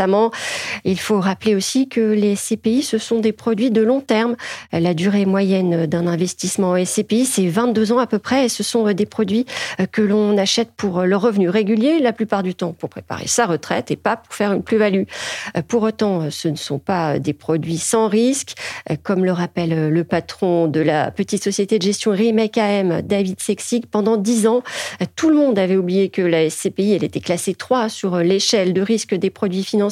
Il 0.86 1.00
faut 1.00 1.20
rappeler 1.20 1.56
aussi 1.56 1.88
que 1.88 2.02
les 2.02 2.36
SCPI, 2.36 2.84
ce 2.84 2.98
sont 2.98 3.20
des 3.20 3.32
produits 3.32 3.72
de 3.72 3.82
long 3.82 4.02
terme. 4.02 4.36
La 4.72 4.94
durée 4.94 5.26
moyenne 5.26 5.86
d'un 5.86 6.08
investissement 6.08 6.72
en 6.72 6.86
SCPI, 6.86 7.26
c'est 7.26 7.48
22 7.48 7.92
ans 7.92 8.00
à 8.00 8.08
peu 8.08 8.20
près, 8.20 8.46
et 8.46 8.50
ce 8.50 8.64
sont 8.64 8.92
des 8.92 9.06
produits 9.06 9.46
que 9.92 10.02
l'on 10.02 10.38
achète 10.38 10.72
pour 10.76 11.04
le 11.04 11.16
revenu 11.16 11.50
régulier, 11.50 12.00
la 12.00 12.14
plupart 12.14 12.44
du 12.44 12.56
temps 12.56 12.74
pour 12.74 12.90
préparer 12.90 13.28
sa 13.28 13.46
retraite 13.46 13.92
et 13.92 13.96
pas 13.96 14.18
pour 14.18 14.34
faire 14.34 14.54
une 14.54 14.64
plus-value. 14.64 15.04
Pour 15.68 15.84
autant, 15.84 16.32
ce 16.32 16.48
ne 16.48 16.56
sont 16.56 16.80
pas 16.80 17.20
des 17.20 17.34
produits 17.34 17.78
sans 17.78 18.08
risque, 18.08 18.56
comme 19.04 19.26
le 19.26 19.32
rappelle 19.32 19.90
le 19.90 20.04
patron 20.04 20.68
de 20.68 20.80
la 20.80 21.12
petite 21.12 21.44
société 21.44 21.78
de 21.78 21.84
gestion 21.84 22.12
Remake 22.12 22.58
AM, 22.58 23.02
David 23.02 23.40
Sexig. 23.40 23.86
Pendant 23.86 24.18
10 24.18 24.48
ans, 24.48 24.64
tout 25.16 25.30
le 25.30 25.36
monde 25.36 25.60
avait 25.60 25.78
oublié 25.78 26.10
que 26.10 26.22
la 26.22 26.50
SCPI, 26.50 26.94
elle 26.94 27.04
était 27.04 27.20
classée 27.20 27.54
3 27.54 27.90
sur 27.90 28.18
l'échelle 28.18 28.74
de 28.74 28.82
risque 28.82 29.14
des 29.14 29.30
produits 29.30 29.64
financiers 29.64 29.83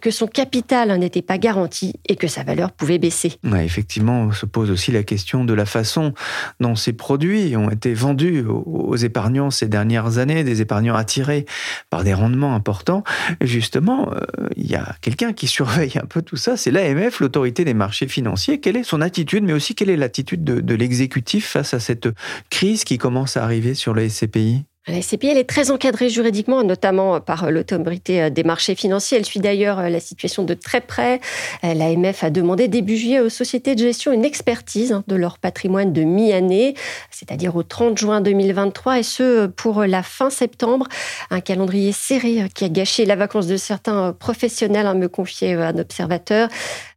que 0.00 0.10
son 0.10 0.26
capital 0.26 0.96
n'était 0.98 1.22
pas 1.22 1.38
garanti 1.38 1.94
et 2.08 2.16
que 2.16 2.28
sa 2.28 2.42
valeur 2.42 2.72
pouvait 2.72 2.98
baisser. 2.98 3.34
effectivement, 3.64 4.32
se 4.32 4.46
pose 4.46 4.70
aussi 4.70 4.92
la 4.92 5.02
question 5.02 5.44
de 5.44 5.54
la 5.54 5.66
façon 5.66 6.12
dont 6.60 6.74
ces 6.74 6.92
produits 6.92 7.56
ont 7.56 7.70
été 7.70 7.94
vendus 7.94 8.44
aux 8.46 8.96
épargnants 8.96 9.50
ces 9.50 9.68
dernières 9.68 10.18
années, 10.18 10.44
des 10.44 10.60
épargnants 10.60 10.94
attirés 10.94 11.46
par 11.90 12.04
des 12.04 12.14
rendements 12.14 12.54
importants. 12.54 13.02
Justement, 13.40 14.12
euh, 14.12 14.48
il 14.56 14.70
y 14.70 14.76
a 14.76 14.94
quelqu'un 15.00 15.32
qui 15.32 15.46
surveille 15.56 15.98
un 16.00 16.06
peu 16.06 16.22
tout 16.22 16.36
ça, 16.36 16.56
c'est 16.56 16.70
l'AMF, 16.70 17.20
l'autorité 17.20 17.64
des 17.64 17.74
marchés 17.74 18.08
financiers. 18.08 18.60
Quelle 18.60 18.76
est 18.76 18.84
son 18.84 19.00
attitude, 19.00 19.44
mais 19.44 19.52
aussi 19.52 19.74
quelle 19.74 19.90
est 19.90 19.96
l'attitude 19.96 20.44
de, 20.44 20.60
de 20.60 20.74
l'exécutif 20.74 21.46
face 21.48 21.74
à 21.74 21.80
cette 21.80 22.08
crise 22.50 22.84
qui 22.84 22.98
commence 22.98 23.36
à 23.36 23.44
arriver 23.44 23.74
sur 23.74 23.94
les 23.94 24.08
SCPI 24.08 24.64
la 24.88 25.02
SCPI, 25.02 25.30
elle 25.30 25.38
est 25.38 25.48
très 25.48 25.72
encadrée 25.72 26.08
juridiquement, 26.08 26.62
notamment 26.62 27.20
par 27.20 27.50
l'autorité 27.50 28.22
euh, 28.22 28.30
des 28.30 28.44
marchés 28.44 28.76
financiers. 28.76 29.18
Elle 29.18 29.24
suit 29.24 29.40
d'ailleurs 29.40 29.80
euh, 29.80 29.88
la 29.88 29.98
situation 29.98 30.44
de 30.44 30.54
très 30.54 30.80
près. 30.80 31.20
Euh, 31.64 31.74
L'AMF 31.74 32.22
a 32.22 32.30
demandé 32.30 32.68
début 32.68 32.96
juillet 32.96 33.18
aux 33.18 33.28
sociétés 33.28 33.74
de 33.74 33.80
gestion 33.80 34.12
une 34.12 34.24
expertise 34.24 34.92
hein, 34.92 35.02
de 35.08 35.16
leur 35.16 35.38
patrimoine 35.38 35.92
de 35.92 36.02
mi-année, 36.02 36.74
c'est-à-dire 37.10 37.56
au 37.56 37.64
30 37.64 37.98
juin 37.98 38.20
2023, 38.20 39.00
et 39.00 39.02
ce 39.02 39.46
pour 39.46 39.84
la 39.84 40.04
fin 40.04 40.30
septembre. 40.30 40.86
Un 41.30 41.40
calendrier 41.40 41.90
serré 41.90 42.48
qui 42.54 42.64
a 42.64 42.68
gâché 42.68 43.06
la 43.06 43.16
vacance 43.16 43.48
de 43.48 43.56
certains 43.56 44.12
professionnels, 44.12 44.86
hein, 44.86 44.94
me 44.94 45.08
confiait 45.08 45.54
un 45.54 45.78
observateur. 45.78 46.48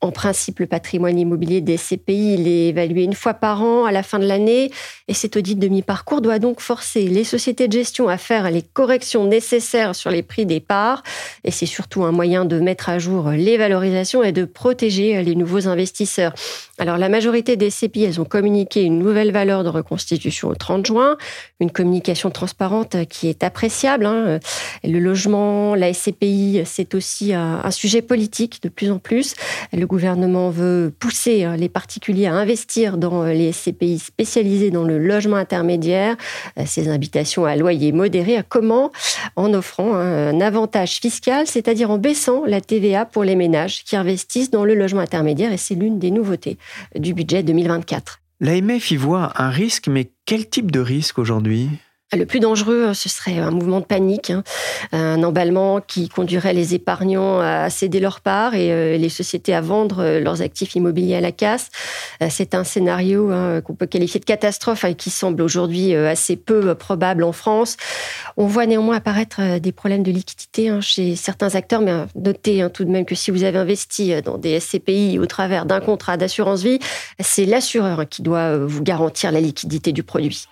En 0.02 0.12
principe, 0.12 0.60
le 0.60 0.68
patrimoine 0.68 1.18
immobilier 1.18 1.62
des 1.62 1.78
SCPI, 1.78 2.36
il 2.36 2.48
est 2.48 2.68
évalué 2.68 3.04
une 3.04 3.16
fois 3.16 3.34
par 3.34 3.64
an 3.64 3.86
à 3.86 3.92
la 3.92 4.04
fin 4.04 4.20
de 4.20 4.28
l'année, 4.28 4.70
et 5.08 5.16
cet 5.16 5.38
audit 5.38 5.58
de 5.58 5.68
mi-parcours 5.68 6.22
doit 6.22 6.38
donc 6.38 6.62
forcer 6.62 7.08
les 7.08 7.24
sociétés 7.24 7.68
de 7.68 7.74
gestion 7.74 7.79
à 8.08 8.18
faire 8.18 8.50
les 8.52 8.62
corrections 8.62 9.26
nécessaires 9.26 9.96
sur 9.96 10.12
les 10.12 10.24
prix 10.24 10.46
des 10.46 10.60
parts. 10.60 11.04
Et 11.44 11.52
c'est 11.52 11.66
surtout 11.66 12.04
un 12.04 12.12
moyen 12.12 12.46
de 12.46 12.60
mettre 12.60 12.90
à 12.90 13.00
jour 13.00 13.30
les 13.30 13.58
valorisations 13.58 14.24
et 14.24 14.32
de 14.32 14.46
protéger 14.46 15.22
les 15.24 15.36
nouveaux 15.36 15.68
investisseurs. 15.68 16.34
Alors 16.78 16.98
la 16.98 17.10
majorité 17.10 17.56
des 17.56 17.70
CPI, 17.70 18.04
elles 18.04 18.22
ont 18.22 18.26
communiqué 18.26 18.84
une 18.84 19.00
nouvelle 19.00 19.32
valeur 19.32 19.64
de 19.64 19.70
reconstitution 19.70 20.50
au 20.50 20.56
30 20.56 20.86
juin, 20.86 21.18
une 21.60 21.72
communication 21.72 22.30
transparente 22.30 22.96
qui 23.10 23.28
est 23.28 23.44
appréciable. 23.44 24.06
Hein. 24.06 24.40
Le 24.84 25.00
logement, 25.00 25.76
la 25.76 25.94
SCPI, 25.94 26.62
c'est 26.66 26.96
aussi 26.96 27.34
un, 27.34 27.70
sujet 27.72 28.02
politique 28.02 28.62
de 28.64 28.70
plus 28.70 28.92
en 28.92 28.98
plus. 28.98 29.36
Le 29.72 29.86
gouvernement 29.86 30.50
veut 30.50 30.92
pousser 31.00 31.44
hein, 31.44 31.56
les 31.56 31.70
particuliers 31.70 32.26
à 32.26 32.34
investir 32.34 32.98
dans 32.98 33.24
les 33.24 33.52
SCPI 33.52 34.00
spécialisées 34.00 34.72
dans 34.72 34.84
le 34.84 34.98
logement 34.98 35.36
intermédiaire. 35.36 36.18
Ces 36.66 36.90
invitations 36.90 37.46
à 37.46 37.56
loyer 37.56 37.69
modéré. 37.92 38.42
Comment 38.48 38.92
En 39.36 39.54
offrant 39.54 39.96
un 39.96 40.42
avantage 40.42 41.00
fiscal, 41.00 41.48
c'est-à-dire 41.48 41.92
en 41.92 41.98
baissant 41.98 42.46
la 42.46 42.62
TVA 42.62 43.06
pour 43.06 43.24
les 43.24 43.36
ménages 43.36 43.84
qui 43.84 43.96
investissent 43.96 44.52
dans 44.52 44.66
le 44.66 44.76
logement 44.76 45.02
intermédiaire. 45.02 45.52
Et 45.52 45.58
c'est 45.58 45.76
l'une 45.76 46.00
des 46.00 46.12
nouveautés 46.12 46.58
du 46.96 47.14
budget 47.14 47.44
2024. 47.44 48.20
L'AMF 48.42 48.92
y 48.92 48.96
voit 48.96 49.34
un 49.36 49.50
risque, 49.50 49.88
mais 49.88 50.12
quel 50.26 50.50
type 50.50 50.72
de 50.72 50.80
risque 50.80 51.20
aujourd'hui? 51.20 51.70
Le 52.18 52.26
plus 52.26 52.40
dangereux, 52.40 52.88
euh, 52.88 52.94
ce 52.94 53.08
serait 53.08 53.38
un 53.38 53.52
mouvement 53.52 53.80
de 53.80 53.86
panique, 53.86 54.32
hein. 54.32 54.44
un 54.92 55.22
emballement 55.22 55.80
qui 55.80 56.10
conduirait 56.10 56.54
les 56.54 56.74
épargnants 56.74 57.40
à 57.40 57.70
céder 57.70 58.00
leur 58.00 58.22
part 58.22 58.56
et 58.56 58.72
euh, 58.72 58.98
les 58.98 59.10
sociétés 59.10 59.54
à 59.54 59.62
vendre 59.62 60.00
euh, 60.00 60.20
leurs 60.20 60.42
actifs 60.42 60.76
immobiliers 60.76 61.18
à 61.18 61.22
la 61.22 61.32
casse. 61.32 61.70
C'est 62.30 62.56
un 62.56 62.64
scénario 62.64 63.32
hein, 63.32 63.62
qu'on 63.62 63.76
peut 63.76 63.86
qualifier 63.86 64.20
de 64.20 64.26
catastrophe 64.26 64.84
et 64.84 64.96
qui 64.96 65.10
semble 65.10 65.42
aujourd'hui 65.42 65.96
assez 65.96 66.36
peu 66.36 66.76
probable 66.76 67.24
en 67.24 67.32
France. 67.32 67.78
On 68.36 68.46
voit 68.46 68.66
néanmoins 68.66 68.98
apparaître 68.98 69.60
des 69.60 69.72
problèmes 69.72 70.04
de 70.04 70.12
liquidité 70.12 70.70
hein, 70.70 70.82
chez 70.82 71.16
certains 71.16 71.56
acteurs, 71.56 71.82
mais 71.82 71.94
notez 72.16 72.68
tout 72.74 72.84
de 72.84 72.90
même 72.90 73.06
que 73.06 73.16
si 73.16 73.32
vous 73.32 73.44
avez 73.44 73.58
investi 73.58 74.22
dans 74.22 74.38
des 74.38 74.60
SCPI 74.60 75.20
au 75.20 75.26
travers 75.28 75.66
d'un 75.66 75.80
contrat 75.80 76.18
d'assurance 76.18 76.64
vie, 76.64 76.80
c'est 77.20 77.46
l'assureur 77.46 78.08
qui 78.10 78.22
doit 78.22 78.58
vous 78.58 78.84
garantir 78.84 79.32
la 79.32 79.40
liquidité 79.40 79.92
du 79.92 80.04
produit. 80.04 80.48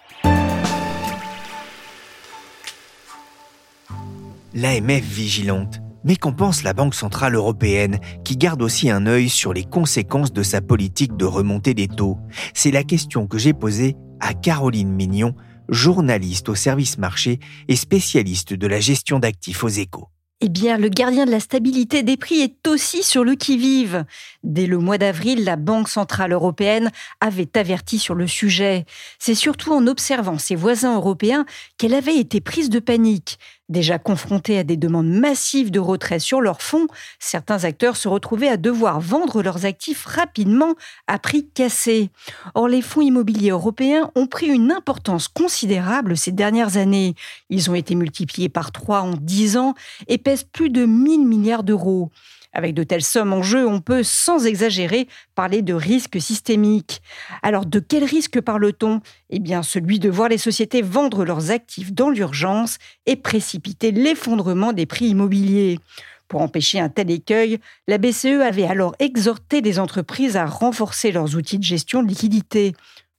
l'AMF 4.58 5.04
vigilante. 5.04 5.82
Mais 6.04 6.16
qu'en 6.16 6.32
pense 6.32 6.64
la 6.64 6.74
Banque 6.74 6.96
Centrale 6.96 7.36
Européenne, 7.36 8.00
qui 8.24 8.38
garde 8.38 8.64
aussi 8.64 8.90
un 8.90 9.06
œil 9.06 9.30
sur 9.30 9.54
les 9.54 9.64
conséquences 9.64 10.34
de 10.34 10.42
sa 10.42 10.62
politique 10.62 11.16
de 11.16 11.26
remontée 11.26 11.76
des 11.76 11.88
taux? 11.88 12.18
C'est 12.56 12.72
la 12.72 12.84
question 12.84 13.28
que 13.28 13.38
j'ai 13.38 13.54
posée 13.54 13.96
à 14.20 14.34
Caroline 14.34 14.92
Mignon, 14.92 15.36
journaliste 15.70 16.50
au 16.50 16.56
service 16.56 16.98
marché 16.98 17.38
et 17.68 17.76
spécialiste 17.76 18.56
de 18.56 18.66
la 18.66 18.80
gestion 18.80 19.20
d'actifs 19.20 19.64
aux 19.64 19.68
échos. 19.68 20.10
Eh 20.40 20.50
bien, 20.50 20.78
le 20.78 20.90
gardien 20.90 21.26
de 21.26 21.32
la 21.32 21.40
stabilité 21.40 22.04
des 22.04 22.16
prix 22.16 22.42
est 22.42 22.68
aussi 22.68 23.02
sur 23.02 23.24
le 23.24 23.34
qui-vive. 23.34 24.06
Dès 24.44 24.68
le 24.68 24.78
mois 24.78 25.00
d'avril, 25.00 25.44
la 25.44 25.56
Banque 25.56 25.90
centrale 25.90 26.32
européenne 26.32 26.92
avait 27.22 27.58
averti 27.58 27.98
sur 27.98 28.14
le 28.14 28.28
sujet. 28.28 28.86
C'est 29.18 29.34
surtout 29.34 29.74
en 29.74 29.88
observant 29.88 30.38
ses 30.38 30.56
voisins 30.56 30.96
européens 30.96 31.48
qu'elle 31.80 31.96
avait 31.96 32.18
été 32.18 32.40
prise 32.40 32.70
de 32.70 32.78
panique. 32.78 33.40
Déjà 33.70 34.00
confrontés 34.00 34.58
à 34.58 34.64
des 34.64 34.78
demandes 34.78 35.10
massives 35.10 35.72
de 35.72 35.80
retrait 35.80 36.20
sur 36.20 36.40
leurs 36.40 36.62
fonds, 36.62 36.88
certains 37.20 37.66
acteurs 37.66 37.98
se 37.98 38.08
retrouvaient 38.08 38.48
à 38.48 38.56
devoir 38.56 39.02
vendre 39.02 39.44
leurs 39.44 39.66
actifs 39.66 40.06
rapidement 40.06 40.76
à 41.08 41.20
prix 41.20 41.50
cassé. 41.50 42.10
Or, 42.56 42.70
les 42.70 42.82
fonds 42.82 43.02
immobiliers 43.02 43.50
européens 43.50 44.10
ont 44.16 44.28
pris 44.28 44.48
une 44.48 44.72
importance 44.72 45.28
considérable 45.28 46.16
ces 46.16 46.32
dernières 46.32 46.78
années. 46.78 47.16
Ils 47.50 47.70
ont 47.70 47.76
été 47.76 47.94
multipliés 47.96 48.48
par 48.48 48.72
trois 48.72 49.02
en 49.02 49.12
dix 49.12 49.58
ans 49.58 49.74
et 50.08 50.18
pèsent 50.28 50.44
plus 50.44 50.70
de 50.70 50.86
1000 50.86 51.26
milliards 51.26 51.64
d'euros. 51.64 52.12
Avec 52.52 52.74
de 52.74 52.84
telles 52.84 53.02
sommes 53.02 53.32
en 53.32 53.42
jeu, 53.42 53.66
on 53.66 53.80
peut, 53.80 54.04
sans 54.04 54.46
exagérer, 54.46 55.08
parler 55.36 55.62
de 55.62 55.74
risque 55.74 56.20
systémique. 56.20 57.02
Alors, 57.44 57.66
de 57.66 57.80
quel 57.80 58.04
risque 58.04 58.42
parle-t-on? 58.42 59.00
Eh 59.30 59.40
bien, 59.40 59.64
celui 59.64 60.00
de 60.00 60.10
voir 60.10 60.28
les 60.28 60.38
sociétés 60.38 60.82
vendre 60.82 61.24
leurs 61.24 61.52
actifs 61.52 61.94
dans 61.94 62.10
l'urgence 62.10 62.78
et 63.06 63.16
précipiter 63.16 63.92
l'effondrement 63.92 64.74
des 64.74 64.86
prix 64.86 65.06
immobiliers. 65.06 65.80
Pour 66.28 66.42
empêcher 66.42 66.82
un 66.82 66.90
tel 66.90 67.10
écueil, 67.10 67.60
la 67.88 67.98
BCE 67.98 68.42
avait 68.44 68.68
alors 68.68 68.96
exhorté 69.00 69.62
les 69.62 69.80
entreprises 69.80 70.36
à 70.36 70.46
renforcer 70.46 71.14
leurs 71.14 71.38
outils 71.38 71.58
de 71.58 71.64
gestion 71.64 72.04
de 72.04 72.10
liquidité, 72.10 72.74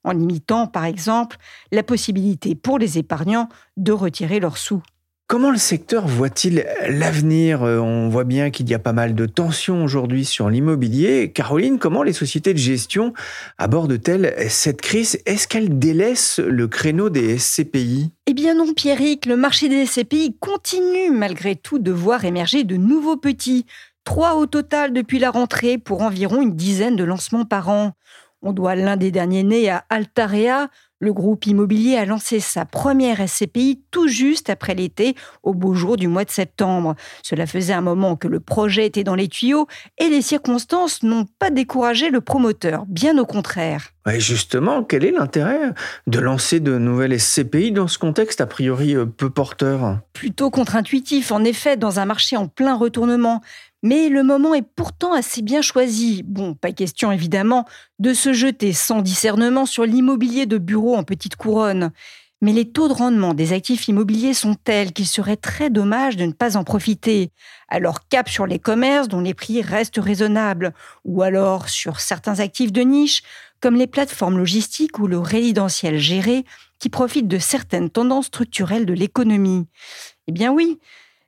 en 0.04 0.12
limitant, 0.12 0.66
par 0.66 0.84
exemple, 0.84 1.38
la 1.72 1.82
possibilité 1.82 2.54
pour 2.54 2.78
les 2.78 2.98
épargnants 2.98 3.48
de 3.78 3.92
retirer 3.92 4.40
leurs 4.40 4.58
sous. 4.58 4.82
Comment 5.28 5.50
le 5.50 5.58
secteur 5.58 6.06
voit-il 6.06 6.64
l'avenir? 6.88 7.62
Euh, 7.62 7.80
On 7.80 8.08
voit 8.08 8.24
bien 8.24 8.48
qu'il 8.48 8.66
y 8.70 8.72
a 8.72 8.78
pas 8.78 8.94
mal 8.94 9.14
de 9.14 9.26
tensions 9.26 9.84
aujourd'hui 9.84 10.24
sur 10.24 10.48
l'immobilier. 10.48 11.32
Caroline, 11.32 11.78
comment 11.78 12.02
les 12.02 12.14
sociétés 12.14 12.54
de 12.54 12.58
gestion 12.58 13.12
abordent-elles 13.58 14.34
cette 14.48 14.80
crise? 14.80 15.20
Est-ce 15.26 15.46
qu'elles 15.46 15.78
délaissent 15.78 16.38
le 16.38 16.66
créneau 16.66 17.10
des 17.10 17.36
SCPI 17.36 18.10
Eh 18.26 18.32
bien 18.32 18.54
non, 18.54 18.72
Pierrick, 18.72 19.26
le 19.26 19.36
marché 19.36 19.68
des 19.68 19.84
SCPI 19.84 20.38
continue 20.40 21.10
malgré 21.10 21.56
tout 21.56 21.78
de 21.78 21.92
voir 21.92 22.24
émerger 22.24 22.64
de 22.64 22.78
nouveaux 22.78 23.18
petits. 23.18 23.66
Trois 24.04 24.36
au 24.36 24.46
total 24.46 24.94
depuis 24.94 25.18
la 25.18 25.30
rentrée 25.30 25.76
pour 25.76 26.00
environ 26.00 26.40
une 26.40 26.56
dizaine 26.56 26.96
de 26.96 27.04
lancements 27.04 27.44
par 27.44 27.68
an. 27.68 27.92
On 28.40 28.54
doit 28.54 28.76
l'un 28.76 28.96
des 28.96 29.10
derniers 29.10 29.42
nés 29.42 29.68
à 29.68 29.84
Altarea, 29.90 30.70
le 31.00 31.12
groupe 31.12 31.46
immobilier 31.46 31.96
a 31.96 32.04
lancé 32.04 32.40
sa 32.40 32.64
première 32.64 33.26
SCPI 33.28 33.80
tout 33.90 34.08
juste 34.08 34.50
après 34.50 34.74
l'été, 34.74 35.14
au 35.42 35.54
beau 35.54 35.74
jour 35.74 35.96
du 35.96 36.08
mois 36.08 36.24
de 36.24 36.30
septembre. 36.30 36.96
Cela 37.22 37.46
faisait 37.46 37.72
un 37.72 37.80
moment 37.80 38.16
que 38.16 38.28
le 38.28 38.40
projet 38.40 38.86
était 38.86 39.04
dans 39.04 39.14
les 39.14 39.28
tuyaux 39.28 39.66
et 39.98 40.08
les 40.08 40.22
circonstances 40.22 41.02
n'ont 41.02 41.26
pas 41.38 41.50
découragé 41.50 42.10
le 42.10 42.20
promoteur, 42.20 42.84
bien 42.88 43.16
au 43.18 43.26
contraire. 43.26 43.92
Et 44.10 44.20
justement, 44.20 44.82
quel 44.82 45.04
est 45.04 45.10
l'intérêt 45.10 45.72
de 46.06 46.18
lancer 46.18 46.60
de 46.60 46.78
nouvelles 46.78 47.18
SCPI 47.20 47.72
dans 47.72 47.88
ce 47.88 47.98
contexte 47.98 48.40
a 48.40 48.46
priori 48.46 48.96
euh, 48.96 49.04
peu 49.04 49.28
porteur? 49.28 49.98
Plutôt 50.12 50.50
contre-intuitif, 50.50 51.30
en 51.30 51.44
effet, 51.44 51.76
dans 51.76 52.00
un 52.00 52.06
marché 52.06 52.36
en 52.36 52.48
plein 52.48 52.74
retournement. 52.74 53.42
Mais 53.82 54.08
le 54.08 54.22
moment 54.22 54.54
est 54.54 54.66
pourtant 54.74 55.12
assez 55.12 55.40
bien 55.40 55.62
choisi. 55.62 56.22
Bon, 56.24 56.54
pas 56.54 56.72
question 56.72 57.12
évidemment 57.12 57.64
de 57.98 58.12
se 58.12 58.32
jeter 58.32 58.72
sans 58.72 59.02
discernement 59.02 59.66
sur 59.66 59.84
l'immobilier 59.84 60.46
de 60.46 60.58
bureau 60.58 60.96
en 60.96 61.04
petite 61.04 61.36
couronne. 61.36 61.92
Mais 62.40 62.52
les 62.52 62.70
taux 62.70 62.86
de 62.86 62.92
rendement 62.92 63.34
des 63.34 63.52
actifs 63.52 63.88
immobiliers 63.88 64.34
sont 64.34 64.54
tels 64.54 64.92
qu'il 64.92 65.08
serait 65.08 65.36
très 65.36 65.70
dommage 65.70 66.16
de 66.16 66.24
ne 66.24 66.32
pas 66.32 66.56
en 66.56 66.62
profiter. 66.62 67.32
Alors 67.68 68.06
cap 68.08 68.28
sur 68.28 68.46
les 68.46 68.60
commerces 68.60 69.08
dont 69.08 69.20
les 69.20 69.34
prix 69.34 69.60
restent 69.60 69.98
raisonnables, 69.98 70.72
ou 71.04 71.22
alors 71.22 71.68
sur 71.68 71.98
certains 71.98 72.38
actifs 72.38 72.72
de 72.72 72.82
niche, 72.82 73.22
comme 73.60 73.74
les 73.74 73.88
plateformes 73.88 74.38
logistiques 74.38 75.00
ou 75.00 75.08
le 75.08 75.18
résidentiel 75.18 75.98
géré, 75.98 76.44
qui 76.78 76.88
profitent 76.88 77.26
de 77.26 77.38
certaines 77.38 77.90
tendances 77.90 78.26
structurelles 78.26 78.86
de 78.86 78.92
l'économie. 78.92 79.66
Eh 80.28 80.32
bien 80.32 80.52
oui, 80.52 80.78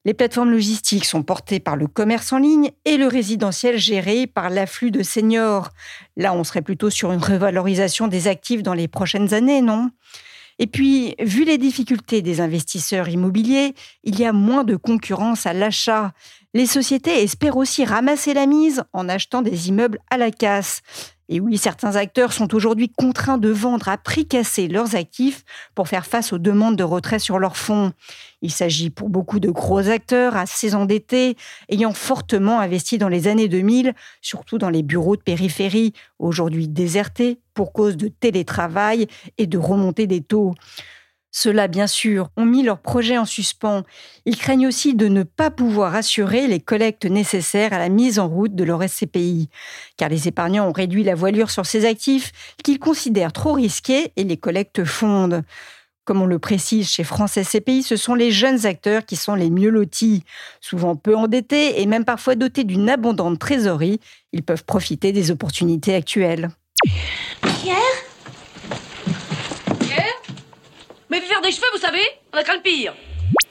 les 0.05 0.15
plateformes 0.15 0.51
logistiques 0.51 1.05
sont 1.05 1.23
portées 1.23 1.61
par 1.61 1.77
le 1.77 1.87
commerce 1.87 2.33
en 2.33 2.39
ligne 2.39 2.71
et 2.85 2.97
le 2.97 3.07
résidentiel 3.07 3.79
géré 3.79 4.27
par 4.27 4.49
l'afflux 4.49 4.91
de 4.91 5.03
seniors. 5.03 5.69
Là, 6.17 6.35
on 6.35 6.45
serait 6.45 6.63
plutôt 6.63 6.91
sur 6.91 7.13
une 7.13 7.23
revalorisation 7.23 8.09
des 8.09 8.27
actifs 8.27 8.63
dans 8.63 8.75
les 8.75 8.89
prochaines 8.89 9.35
années, 9.35 9.61
non? 9.61 9.91
Et 10.59 10.67
puis, 10.67 11.15
vu 11.19 11.45
les 11.45 11.57
difficultés 11.57 12.21
des 12.21 12.43
investisseurs 12.43 13.09
immobiliers, 13.09 13.75
il 14.05 14.19
y 14.21 14.27
a 14.27 14.33
moins 14.33 14.63
de 14.63 14.77
concurrence 14.77 15.47
à 15.47 15.55
l'achat. 15.55 16.13
Les 16.53 16.67
sociétés 16.67 17.23
espèrent 17.23 17.57
aussi 17.57 17.85
ramasser 17.85 18.35
la 18.35 18.45
mise 18.45 18.83
en 18.93 19.09
achetant 19.09 19.41
des 19.41 19.69
immeubles 19.69 19.99
à 20.11 20.19
la 20.19 20.31
casse. 20.31 20.83
Et 21.33 21.39
oui, 21.39 21.59
certains 21.59 21.95
acteurs 21.95 22.33
sont 22.33 22.57
aujourd'hui 22.57 22.89
contraints 22.89 23.39
de 23.39 23.51
vendre 23.51 23.89
à 23.89 23.97
prix 23.97 24.27
cassé 24.27 24.67
leurs 24.67 24.97
actifs 24.97 25.45
pour 25.77 25.87
faire 25.87 26.05
face 26.05 26.33
aux 26.33 26.39
demandes 26.39 26.75
de 26.75 26.83
retrait 26.83 27.21
sur 27.21 27.39
leurs 27.39 27.57
fonds. 27.57 27.93
Il 28.43 28.51
s'agit 28.51 28.91
pour 28.91 29.11
beaucoup 29.11 29.39
de 29.39 29.49
gros 29.49 29.89
acteurs 29.89 30.37
assez 30.37 30.75
endettés, 30.75 31.37
ayant 31.69 31.93
fortement 31.93 32.59
investi 32.59 32.99
dans 32.99 33.09
les 33.09 33.29
années 33.29 33.47
2000, 33.47 33.95
surtout 34.21 34.59
dans 34.59 34.71
les 34.71 34.83
bureaux 34.83 35.15
de 35.15 35.23
périphérie, 35.23 35.93
aujourd'hui 36.19 36.67
désertés 36.67 37.39
pour 37.55 37.73
cause 37.73 37.97
de 37.97 38.09
télétravail 38.09 39.07
et 39.39 39.47
de 39.47 39.57
remontée 39.57 40.09
des 40.09 40.23
taux. 40.23 40.55
Ceux-là, 41.33 41.69
bien 41.69 41.87
sûr, 41.87 42.31
ont 42.37 42.45
mis 42.45 42.63
leur 42.63 42.81
projet 42.81 43.17
en 43.17 43.25
suspens. 43.25 43.85
Ils 44.27 44.37
craignent 44.37 44.67
aussi 44.67 44.95
de 44.95 45.07
ne 45.09 45.23
pas 45.23 45.51
pouvoir 45.51 45.95
assurer 45.95 46.49
les 46.49 46.61
collectes 46.61 47.05
nécessaires 47.05 47.73
à 47.73 47.79
la 47.79 47.89
mise 47.89 48.19
en 48.19 48.29
route 48.29 48.55
de 48.55 48.65
leur 48.65 48.83
SCPI, 48.83 49.49
car 49.97 50.09
les 50.09 50.27
épargnants 50.27 50.69
ont 50.69 50.73
réduit 50.73 51.05
la 51.05 51.15
voilure 51.15 51.51
sur 51.51 51.67
ces 51.67 51.85
actifs 51.85 52.33
qu'ils 52.65 52.81
considèrent 52.81 53.33
trop 53.33 53.53
risqués 53.53 54.13
et 54.17 54.25
les 54.25 54.37
collectes 54.37 54.85
fondent. 54.85 55.43
Comme 56.05 56.23
on 56.23 56.27
le 56.27 56.41
précise 56.41 56.91
chez 56.91 57.05
France 57.05 57.41
SCPI, 57.41 57.85
ce 57.85 57.95
sont 57.95 58.15
les 58.15 58.33
jeunes 58.33 58.67
acteurs 58.67 59.05
qui 59.05 59.15
sont 59.15 59.37
les 59.37 59.51
mieux 59.51 59.71
lotis. 59.71 60.25
Souvent 60.61 60.97
peu 60.97 61.15
endettés 61.15 61.81
et 61.81 61.87
même 61.87 62.05
parfois 62.05 62.35
dotés 62.35 62.65
d'une 62.65 62.91
abondante 62.91 63.39
trésorerie, 63.39 64.01
ils 64.33 64.43
peuvent 64.43 64.65
profiter 64.65 65.13
des 65.13 65.31
opportunités 65.31 65.95
actuelles. 65.95 66.51
Mais 71.21 71.27
faire 71.27 71.41
des 71.43 71.53
cheveux, 71.53 71.67
vous 71.75 71.81
savez, 71.81 72.03
on 72.33 72.39
a 72.39 72.43
craint 72.43 72.57
le 72.57 72.63
pire. 72.63 72.95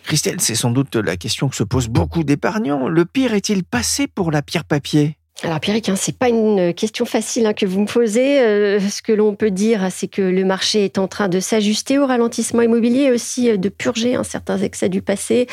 Christelle, 0.03 0.41
c'est 0.41 0.55
sans 0.55 0.71
doute 0.71 0.95
la 0.95 1.17
question 1.17 1.49
que 1.49 1.55
se 1.55 1.63
posent 1.63 1.88
beaucoup 1.88 2.23
d'épargnants. 2.23 2.88
Le 2.88 3.05
pire 3.05 3.33
est-il 3.33 3.63
passé 3.63 4.07
pour 4.07 4.31
la 4.31 4.41
pierre 4.41 4.65
papier? 4.65 5.18
Alors 5.43 5.62
Pierrick, 5.62 5.88
hein, 5.88 5.96
c'est 5.96 6.17
pas 6.17 6.27
une 6.27 6.74
question 6.74 7.05
facile 7.05 7.46
hein, 7.46 7.53
que 7.53 7.65
vous 7.65 7.79
me 7.79 7.86
posez. 7.86 8.41
Euh, 8.41 8.77
ce 8.81 9.01
que 9.01 9.13
l'on 9.13 9.36
peut 9.36 9.51
dire, 9.51 9.88
c'est 9.89 10.10
que 10.10 10.22
le 10.22 10.43
marché 10.43 10.84
est 10.84 10.98
en 10.98 11.08
train 11.08 11.29
de 11.29 11.39
s'ajuster 11.39 11.98
au 11.98 12.05
ralentissement 12.05 12.62
immobilier 12.62 13.10
aussi 13.10 13.49
euh, 13.49 13.56
de 13.56 13.69
purger 13.69 14.15
hein, 14.15 14.25
certains 14.25 14.58
excès 14.58 14.89
du 14.89 15.02
passé. 15.02 15.47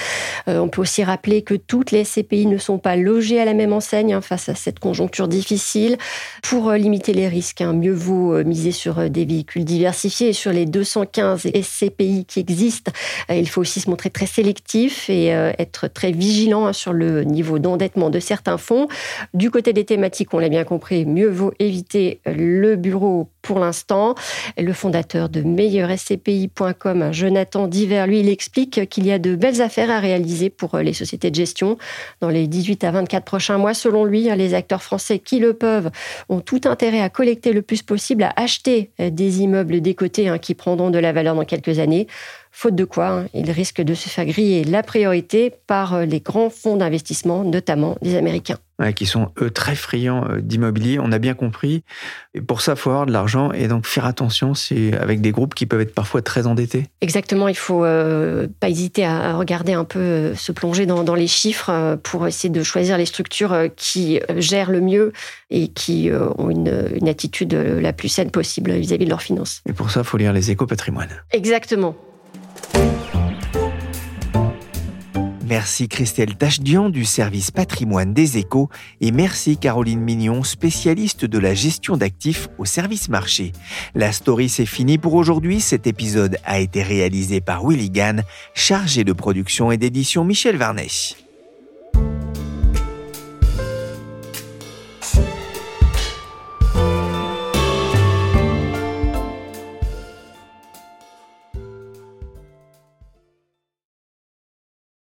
Euh, 0.49 0.59
on 0.59 0.66
peut 0.66 0.81
aussi 0.81 1.05
rappeler 1.05 1.42
que 1.42 1.55
toutes 1.55 1.92
les 1.92 2.03
SCPI 2.03 2.46
ne 2.46 2.59
sont 2.59 2.79
pas 2.79 2.96
logées 2.96 3.40
à 3.40 3.44
la 3.44 3.55
même 3.55 3.72
enseigne 3.72 4.20
face 4.22 4.49
à 4.49 4.57
cette 4.57 4.81
conjoncture 4.81 5.29
difficile. 5.29 5.99
Pour 6.42 6.72
limiter 6.72 7.12
les 7.12 7.29
risques, 7.29 7.62
mieux 7.62 7.94
vaut 7.94 8.42
miser 8.42 8.72
sur 8.72 9.09
des 9.09 9.25
véhicules 9.25 9.64
diversifiés 9.64 10.31
et 10.31 10.33
sur 10.33 10.53
les 10.53 10.66
215 10.66 11.42
SCPI 11.42 12.25
qui 12.25 12.40
existent. 12.40 12.90
il 13.31 13.49
faut 13.49 13.61
aussi 13.61 13.81
se 13.81 13.88
montrer 13.88 14.11
très 14.11 14.27
sélectif 14.27 15.09
et 15.09 15.27
être 15.27 15.88
très 15.88 16.12
vigilant 16.12 16.72
sur 16.72 16.92
le 16.92 17.25
niveau 17.25 17.59
d'endettement 17.59 18.11
de 18.11 18.20
certains 18.20 18.59
fonds. 18.59 18.88
Du 19.35 19.51
côté 19.51 19.72
des 19.76 19.84
thématiques, 19.84 20.32
on 20.34 20.38
l'a 20.38 20.48
bien 20.48 20.64
compris, 20.64 21.04
mieux 21.04 21.28
vaut 21.28 21.52
éviter 21.58 22.20
le 22.26 22.76
bureau 22.76 23.28
pour 23.42 23.58
l'instant. 23.58 24.14
Le 24.58 24.72
fondateur 24.72 25.28
de 25.28 25.42
meilleurscpi.com, 25.42 27.12
Jonathan 27.12 27.68
Diver, 27.68 28.04
lui, 28.08 28.20
il 28.20 28.28
explique 28.28 28.88
qu'il 28.88 29.06
y 29.06 29.12
a 29.12 29.18
de 29.18 29.36
belles 29.36 29.60
affaires 29.62 29.90
à 29.90 30.00
réaliser 30.00 30.50
pour 30.50 30.78
les 30.78 30.94
sociétés 30.94 31.30
de 31.30 31.36
gestion 31.36 31.76
dans 32.20 32.30
les 32.30 32.46
18 32.48 32.84
à 32.84 32.90
24 32.90 33.24
prochains 33.24 33.58
mois. 33.58 33.74
Selon 33.74 34.04
lui, 34.04 34.28
les 34.34 34.54
acteurs 34.54 34.82
français 34.82 35.18
qui 35.18 35.38
le 35.38 35.52
peuvent 35.52 35.90
ont 36.28 36.40
tout 36.40 36.62
intérêt 36.64 37.00
à 37.00 37.10
collecter 37.10 37.52
le 37.52 37.62
plus 37.62 37.82
possible, 37.82 38.22
à 38.22 38.32
acheter 38.36 38.90
des 38.98 39.42
immeubles 39.42 39.80
décotés 39.80 40.28
hein, 40.28 40.38
qui 40.38 40.54
prendront 40.54 40.90
de 40.90 40.98
la 40.98 41.12
valeur 41.12 41.34
dans 41.34 41.44
quelques 41.44 41.78
années 41.78 42.06
faute 42.56 42.74
de 42.74 42.86
quoi 42.86 43.08
hein, 43.08 43.26
il 43.34 43.50
risque 43.50 43.82
de 43.82 43.92
se 43.92 44.08
faire 44.08 44.24
griller 44.24 44.64
la 44.64 44.82
priorité 44.82 45.52
par 45.66 45.92
euh, 45.92 46.04
les 46.06 46.20
grands 46.20 46.48
fonds 46.48 46.78
d'investissement, 46.78 47.44
notamment 47.44 47.96
les 48.00 48.16
Américains. 48.16 48.56
Qui 48.94 49.06
sont 49.06 49.32
eux 49.40 49.50
très 49.50 49.74
friands 49.74 50.24
euh, 50.28 50.40
d'immobilier, 50.40 50.98
on 50.98 51.12
a 51.12 51.18
bien 51.18 51.34
compris. 51.34 51.82
Et 52.34 52.40
pour 52.40 52.60
ça, 52.60 52.72
il 52.72 52.78
faut 52.78 52.90
avoir 52.90 53.06
de 53.06 53.12
l'argent 53.12 53.52
et 53.52 53.68
donc 53.68 53.86
faire 53.86 54.04
attention 54.04 54.54
c'est 54.54 54.94
avec 54.94 55.20
des 55.20 55.32
groupes 55.32 55.54
qui 55.54 55.66
peuvent 55.66 55.80
être 55.80 55.94
parfois 55.94 56.22
très 56.22 56.46
endettés. 56.46 56.84
Exactement, 57.00 57.48
il 57.48 57.52
ne 57.52 57.56
faut 57.56 57.84
euh, 57.84 58.46
pas 58.60 58.68
hésiter 58.68 59.04
à 59.04 59.34
regarder 59.34 59.72
un 59.72 59.84
peu, 59.84 60.34
se 60.34 60.52
plonger 60.52 60.86
dans, 60.86 61.14
les 61.14 61.26
chiffres 61.26 61.96
pour 62.02 62.26
essayer 62.26 62.50
de 62.50 62.62
choisir 62.62 62.98
les 62.98 63.06
structures 63.06 63.68
qui 63.76 64.20
gèrent 64.36 64.70
le 64.70 64.80
mieux 64.80 65.12
et 65.50 65.68
qui 65.68 66.10
ont 66.38 66.50
une, 66.50 66.90
une 66.94 67.08
attitude 67.08 67.54
la 67.54 67.92
plus 67.92 68.08
saine 68.08 68.30
possible 68.30 68.72
vis-à-vis 68.72 69.04
de 69.04 69.10
leurs 69.10 69.22
finances. 69.22 69.62
Et 69.66 69.72
pour 69.72 69.90
ça, 69.90 70.00
il 70.00 70.06
faut 70.06 70.18
lire 70.18 70.32
les 70.32 70.50
échos 70.50 70.66
patrimoine. 70.66 71.08
Exactement. 71.32 71.96
Merci 75.48 75.87
Christelle 75.87 76.35
Tachdian 76.35 76.90
du 76.90 77.04
service 77.04 77.52
patrimoine 77.52 78.12
des 78.12 78.37
échos 78.37 78.68
et 79.00 79.12
merci 79.12 79.56
Caroline 79.56 80.00
Mignon, 80.00 80.42
spécialiste 80.42 81.24
de 81.24 81.38
la 81.38 81.54
gestion 81.54 81.96
d'actifs 81.96 82.48
au 82.59 82.64
service 82.64 83.09
marché. 83.09 83.52
La 83.94 84.11
story 84.11 84.48
c'est 84.48 84.66
fini 84.66 84.98
pour 84.98 85.14
aujourd'hui. 85.14 85.61
Cet 85.61 85.87
épisode 85.87 86.37
a 86.44 86.59
été 86.59 86.82
réalisé 86.82 87.40
par 87.40 87.64
Willy 87.64 87.90
Gann, 87.90 88.24
chargé 88.54 89.04
de 89.04 89.12
production 89.12 89.70
et 89.70 89.76
d'édition 89.76 90.24
Michel 90.24 90.56
Varnèche. 90.56 91.14